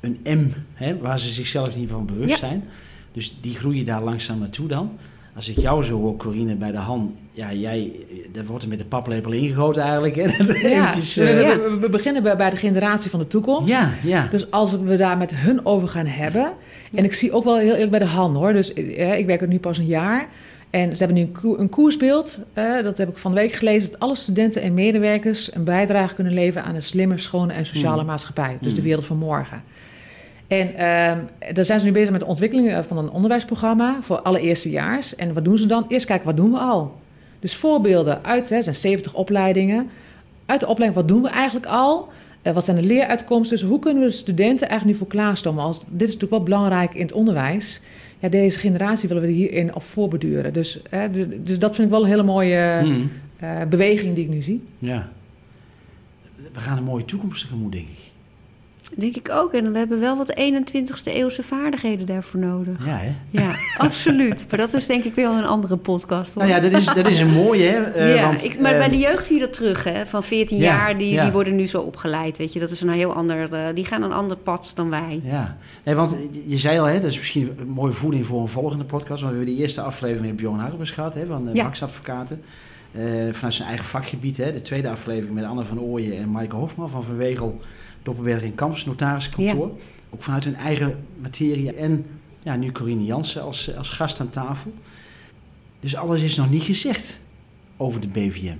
[0.00, 0.52] een M...
[0.74, 2.36] Hè, waar ze zichzelf niet van bewust Ja.
[2.36, 2.64] zijn.
[3.12, 4.98] Dus die groeien daar langzaam naartoe dan.
[5.38, 7.14] Als ik jou zo hoor, Corine, bij de Han...
[7.32, 10.14] Ja, jij, eh, dat wordt er met de paplepel ingegoten eigenlijk.
[10.14, 10.22] Hè?
[10.46, 13.68] Dat Ja, eventjes, eh, we- we- we beginnen bij, bij de generatie van de toekomst.
[13.68, 14.28] ja, ja.
[14.30, 16.52] Dus als we daar met hun over gaan hebben.
[16.94, 18.52] En ik zie ook wel heel eerlijk bij de Han hoor.
[18.52, 20.26] Dus eh, ik werk er nu pas een jaar.
[20.70, 22.38] En ze hebben nu een, een koersbeeld.
[22.52, 23.90] eh, dat heb ik van de week gelezen.
[23.90, 28.00] Dat alle studenten en medewerkers een bijdrage kunnen leveren aan een slimme, schone en sociale
[28.00, 28.06] Mm.
[28.06, 28.58] maatschappij.
[28.60, 28.86] Dus de Mm.
[28.86, 29.62] wereld van morgen.
[30.48, 31.18] En ehm,
[31.54, 35.16] daar zijn ze nu bezig met de ontwikkeling eh, van een onderwijsprogramma voor alle eerstejaars.
[35.16, 35.84] En wat doen ze dan?
[35.88, 36.96] Eerst kijken, wat doen we al?
[37.40, 39.90] Dus voorbeelden uit, hè, zijn 70 opleidingen.
[40.46, 42.08] Uit de opleiding, wat doen we eigenlijk al?
[42.42, 43.58] Eh, wat zijn de leeruitkomsten?
[43.58, 45.64] Dus hoe kunnen we de studenten eigenlijk nu voor klaarstomen?
[45.64, 47.80] Als, dit is natuurlijk wel belangrijk in het onderwijs.
[48.18, 50.52] Ja, deze generatie willen we hierin op voorbeduren.
[50.52, 51.10] Dus, hè,
[51.42, 52.84] dus, dat vind ik wel een hele mooie
[53.38, 54.62] eh, beweging die ik nu zie.
[54.78, 55.08] ja.
[56.52, 58.07] We gaan een mooie toekomst tegemoet, denk ik.
[58.96, 59.52] Denk ik ook.
[59.52, 62.86] En we hebben wel wat 21ste eeuwse vaardigheden daarvoor nodig.
[62.86, 63.12] Ja, hè?
[63.30, 64.46] Ja, absoluut.
[64.50, 66.34] Maar dat is denk ik weer wel een andere podcast.
[66.34, 66.44] Hoor.
[66.44, 67.78] Nou ja, dat is, dat is een mooie, hè?
[67.92, 70.06] eh, ja, want, ik, maar eh, bij de jeugd zie je dat terug, hè?
[70.06, 71.22] Van 14 Ja, jaar, die, ja.
[71.22, 72.60] die worden nu zo opgeleid, weet je.
[72.60, 73.52] Dat is een heel ander...
[73.52, 75.20] eh, die gaan een ander pad dan wij.
[75.24, 76.16] Ja, nee, want
[76.46, 79.20] je zei al, hè, dat is misschien een mooie voeding voor een volgende podcast.
[79.20, 81.62] Want we hebben de eerste aflevering met Bjorn Harbers gehad, hè, van de Ja.
[81.64, 82.42] Max Advocaten.
[82.92, 83.02] Eh,
[83.32, 84.36] vanuit zijn eigen vakgebied.
[84.36, 84.52] Hè.
[84.52, 87.60] De tweede aflevering met Anne van Ooyen en Maaike Hofman van Van Wegel,
[88.08, 89.70] Doppelberg in Kamps, notariskantoor.
[90.10, 91.72] Ook vanuit hun eigen materie.
[91.72, 92.06] En
[92.42, 94.72] ja, nu Corine Jansen als, als gast aan tafel.
[95.80, 97.20] Dus alles is nog niet gezegd
[97.76, 98.56] over de BVM.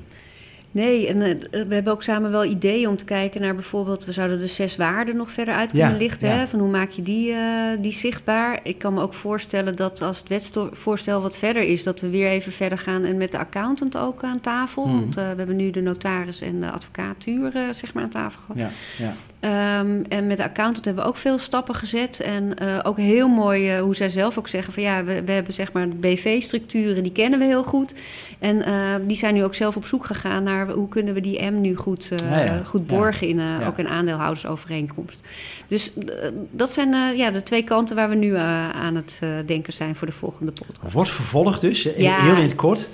[0.79, 4.05] Nee, en eh, we hebben ook samen wel ideeën om te kijken naar bijvoorbeeld...
[4.05, 6.29] we zouden de zes waarden nog verder uit kunnen Ja, lichten.
[6.29, 6.35] ja.
[6.35, 6.47] Hè?
[6.49, 7.43] Van hoe maak je die, eh,
[7.81, 8.61] die zichtbaar?
[8.63, 11.83] Ik kan me ook voorstellen dat als het wetsvoorstel wat verder is...
[11.83, 14.87] dat we weer even verder gaan en met de accountant ook aan tafel.
[14.87, 14.95] Mhm.
[14.95, 18.61] Want eh, we hebben nu de notaris en de advocatuur zeg maar aan tafel gehad.
[18.61, 18.71] Ja,
[19.05, 19.13] ja.
[19.41, 22.21] Ehm, en met de accountant hebben we ook veel stappen gezet.
[22.21, 25.73] En ook heel mooi hoe zij zelf ook zeggen van ja, we, we hebben zeg
[25.73, 27.95] maar de BV-structuren, die kennen we heel goed.
[28.39, 28.63] En
[29.07, 31.75] die zijn nu ook zelf op zoek gegaan naar hoe kunnen we die M nu
[31.75, 32.63] goed, eh, Ja, ja.
[32.65, 35.21] goed borgen in eh, ook een aandeelhoudersovereenkomst.
[35.67, 36.05] Dus eh,
[36.51, 40.13] dat zijn ja, de twee kanten waar we nu aan het denken zijn voor de
[40.13, 40.93] volgende podcast.
[40.93, 42.91] Wordt vervolgd dus, heel in het kort.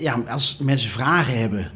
[0.00, 1.70] Ja, als mensen vragen hebben,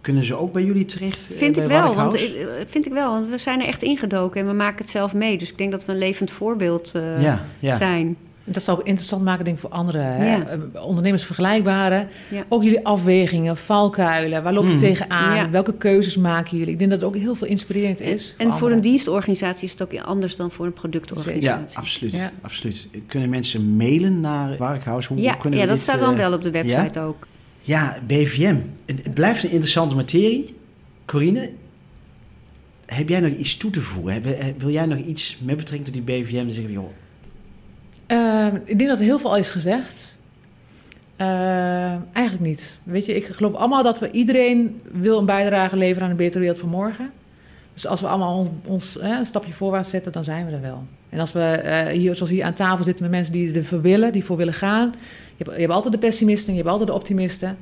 [0.00, 1.30] kunnen ze ook bij jullie terecht?
[1.36, 2.18] Vind ik wel, want,
[2.66, 5.38] vind ik wel, want we zijn er echt ingedoken en we maken het zelf mee.
[5.38, 7.76] Dus ik denk dat we een levend voorbeeld ja, ja.
[7.76, 8.16] zijn.
[8.46, 9.98] Dat zou ook interessant maken denk ik, voor andere?
[9.98, 10.46] Ja.
[10.46, 12.06] eh, ondernemers vergelijkbare.
[12.30, 12.44] Ja.
[12.48, 14.78] Ook jullie afwegingen, valkuilen, waar loop je Hmm.
[14.78, 15.36] tegenaan?
[15.36, 15.50] Ja.
[15.50, 16.72] Welke keuzes maken jullie?
[16.72, 18.34] Ik denk dat het ook heel veel inspirerend is.
[18.38, 21.76] En voor een dienstorganisatie is het ook anders dan voor een Ja, productorganisatie.
[21.78, 22.32] absoluut, Ja.
[22.40, 22.88] absoluut.
[23.06, 25.06] Kunnen mensen mailen naar Warkhuis?
[25.06, 27.26] Hoe, Ja, kunnen ja we dat dit, staat dan eh, wel op de website ook.
[27.60, 28.56] Ja, BVM.
[28.86, 30.54] Het, blijft een interessante materie.
[31.04, 31.50] Corine,
[32.86, 34.12] heb jij nog iets toe te voegen?
[34.12, 36.36] Heb- heb- wil jij nog iets met betrekking tot die BVM?
[36.36, 36.88] Dan zeggen we, joh,
[38.18, 40.16] Ehm, ik denk dat er heel veel al is gezegd.
[41.16, 42.78] Ehm, eigenlijk niet.
[42.82, 46.38] Weet je, ik geloof allemaal dat we iedereen wil een bijdrage leveren aan een betere
[46.40, 47.10] wereld van morgen.
[47.74, 50.60] Dus als we allemaal ons, ons hè, een stapje voorwaarts zetten, dan zijn we er
[50.60, 50.82] wel.
[51.08, 54.12] En als we eh, hier, zoals hier aan tafel zitten met mensen die ervoor willen,
[54.12, 54.94] die voor willen gaan.
[55.36, 57.56] Je hebt, je hebt altijd de pessimisten, je hebt altijd de optimisten.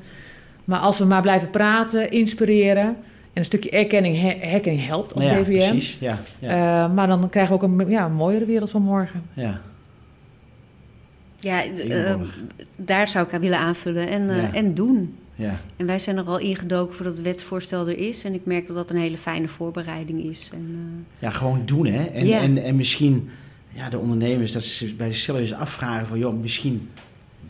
[0.65, 2.85] Maar als we maar blijven praten, inspireren.
[3.33, 5.45] En een stukje erkenning, her- herkenning helpt als ja, BVM.
[5.69, 5.97] precies.
[6.01, 9.23] Ja, ja, Eh, maar dan krijgen we ook een, ja, een mooiere wereld van morgen.
[9.35, 9.61] ja.
[11.43, 12.15] Ja, eh,
[12.77, 14.53] daar zou ik aan willen aanvullen en, eh, Ja.
[14.55, 15.15] en doen.
[15.35, 15.61] ja.
[15.77, 18.25] En wij zijn er al ingedoken voordat het wetsvoorstel er is.
[18.25, 20.51] En ik merk dat dat een hele fijne voorbereiding is.
[20.53, 22.05] En, eh, Ja, gewoon doen, hè.
[22.05, 22.41] En, Ja.
[22.41, 23.29] en, en misschien
[23.73, 26.19] ja, de ondernemers, dat ze bij zichzelf eens afvragen van...
[26.19, 26.89] joh, misschien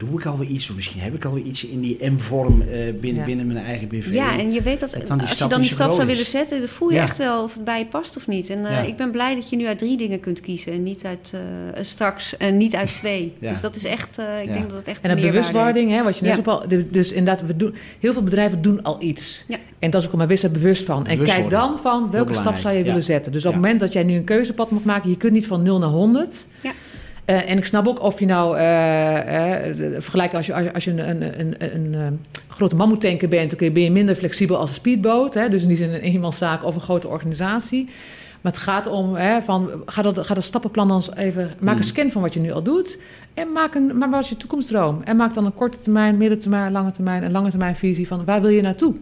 [0.08, 0.70] doe ik alweer iets...
[0.70, 2.68] of misschien heb ik alweer iets in die M-vorm eh,
[3.00, 3.24] binnen, Ja.
[3.26, 4.12] binnen mijn eigen BV.
[4.12, 6.24] ja, en je weet dat, dat dan die als je dan die stap zou willen
[6.24, 6.58] zetten...
[6.58, 7.02] dan voel je Ja.
[7.02, 8.50] echt wel of het bij je past of niet.
[8.50, 8.80] En eh, Ja.
[8.80, 10.72] ik ben blij dat je nu uit drie dingen kunt kiezen...
[10.72, 13.32] en niet uit, eh, straks en niet uit twee.
[13.38, 13.50] Ja.
[13.50, 14.52] Dus dat is echt, eh, ik Ja.
[14.52, 16.38] denk dat het echt En een bewustwording, hè, wat je net Ja.
[16.40, 16.64] ook al.
[16.90, 19.44] Dus inderdaad, we doen, heel veel bedrijven doen al iets.
[19.48, 19.56] Ja.
[19.78, 21.06] En dat is ook maar wees er bewust van.
[21.06, 22.84] En kijk dan van welke stap zou je ja.
[22.84, 23.32] willen zetten.
[23.32, 25.62] Dus op het moment dat jij nu een keuzepad mag maken, je kunt niet van
[25.62, 26.46] 0 naar 100.
[26.62, 26.72] Ja.
[27.32, 30.72] Eh, en ik snap ook of je nou, eh, eh, vergelijk als je, als je,
[30.74, 32.06] als je een, een, een, een, eh,
[32.48, 35.34] grote mammoetanker bent, je- ben je minder flexibel als een speedboot.
[35.34, 35.48] Hè?
[35.48, 37.84] Dus niet een eenmanszaak of een grote organisatie.
[38.40, 41.74] Maar het gaat om, hè, van, ga, dat, ga dat stappenplan dan eens even, maak
[41.74, 41.80] Mm.
[41.80, 42.98] een scan van wat je nu al doet.
[43.34, 45.00] En maak een, maar wat is je toekomstdroom?
[45.04, 48.40] En maak dan een korte termijn, middentermijn, lange termijn en lange termijn visie van waar
[48.40, 48.94] wil je naartoe?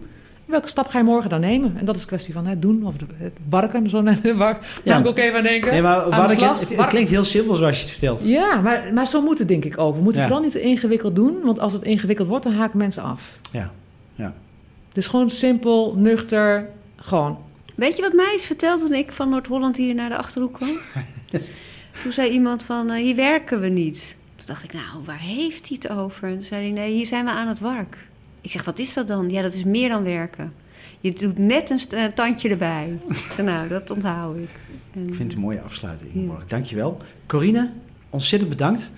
[0.50, 1.74] Welke stap ga je morgen dan nemen?
[1.78, 3.90] En dat is een kwestie van het doen of het warken.
[3.90, 4.98] Zo net, waar Ja.
[4.98, 5.70] ik ook even aan denken.
[5.70, 6.60] Nee, maar Aan de Warken, slag.
[6.60, 8.24] het, het klinkt heel simpel zoals je het vertelt.
[8.24, 9.94] Ja, maar, maar zo moet het denk ik ook.
[9.96, 10.26] We moeten Ja.
[10.26, 13.38] vooral niet te ingewikkeld doen, want als het ingewikkeld wordt, dan haken mensen af.
[13.52, 13.70] Ja,
[14.14, 14.34] ja.
[14.92, 17.38] Dus gewoon simpel, nuchter, gewoon.
[17.74, 20.68] Weet je wat mij is verteld toen ik van Noord-Holland hier naar de Achterhoek kwam?
[22.02, 24.16] toen zei iemand van, eh, hier werken we niet.
[24.36, 26.28] Toen dacht ik, nou, waar heeft hij het over?
[26.28, 27.96] En toen zei hij, nee, hier zijn we aan het werk.
[28.40, 29.30] Ik zeg, wat is dat dan?
[29.30, 30.52] Ja, dat is meer dan werken.
[31.00, 32.98] Je doet net een eh, tandje erbij.
[33.08, 34.48] Zeg, nou, dat onthoud ik.
[34.94, 36.10] En, Ik vind het een mooie afsluiting.
[36.14, 36.20] Ja.
[36.20, 36.44] Ingeborg.
[36.46, 36.96] Dankjewel.
[37.26, 37.70] Corine,
[38.10, 38.92] ontzettend bedankt.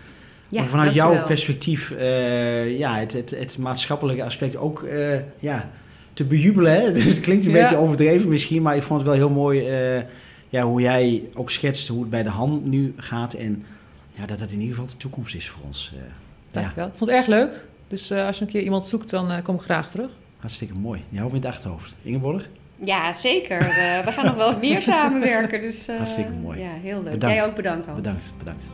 [0.49, 1.15] ja, om vanuit dankjewel.
[1.17, 5.71] jouw perspectief eh, ja, het, het, het maatschappelijke aspect ook eh, ja,
[6.13, 6.73] te bejubelen.
[6.73, 6.93] Hè?
[6.93, 7.63] Dus het klinkt een Ja.
[7.63, 10.03] beetje overdreven misschien, maar ik vond het wel heel mooi eh,
[10.49, 13.35] ja, hoe jij ook schetst hoe het bij de hand nu gaat.
[13.35, 13.65] En
[14.13, 15.93] ja, dat dat in ieder geval de toekomst is voor ons.
[15.95, 16.01] eh.
[16.01, 16.07] ja,
[16.61, 16.87] Dankjewel.
[16.87, 17.65] Ik vond het erg leuk.
[17.93, 20.11] Dus eh, als je een keer iemand zoekt, dan eh, kom ik graag terug.
[20.39, 21.05] hartstikke mooi.
[21.09, 21.95] Die houden we in het achterhoofd.
[22.03, 22.49] Ingeborg,
[22.85, 23.61] Ja, zeker.
[23.61, 25.61] Eh, we gaan nog wel meer samenwerken.
[25.61, 26.61] Dus, eh, Hartstikke mooi.
[26.61, 27.13] Ja, heel leuk.
[27.13, 27.37] Bedankt.
[27.37, 27.99] Jij ook bedankt, Hans.
[27.99, 28.33] bedankt.
[28.39, 28.71] bedankt.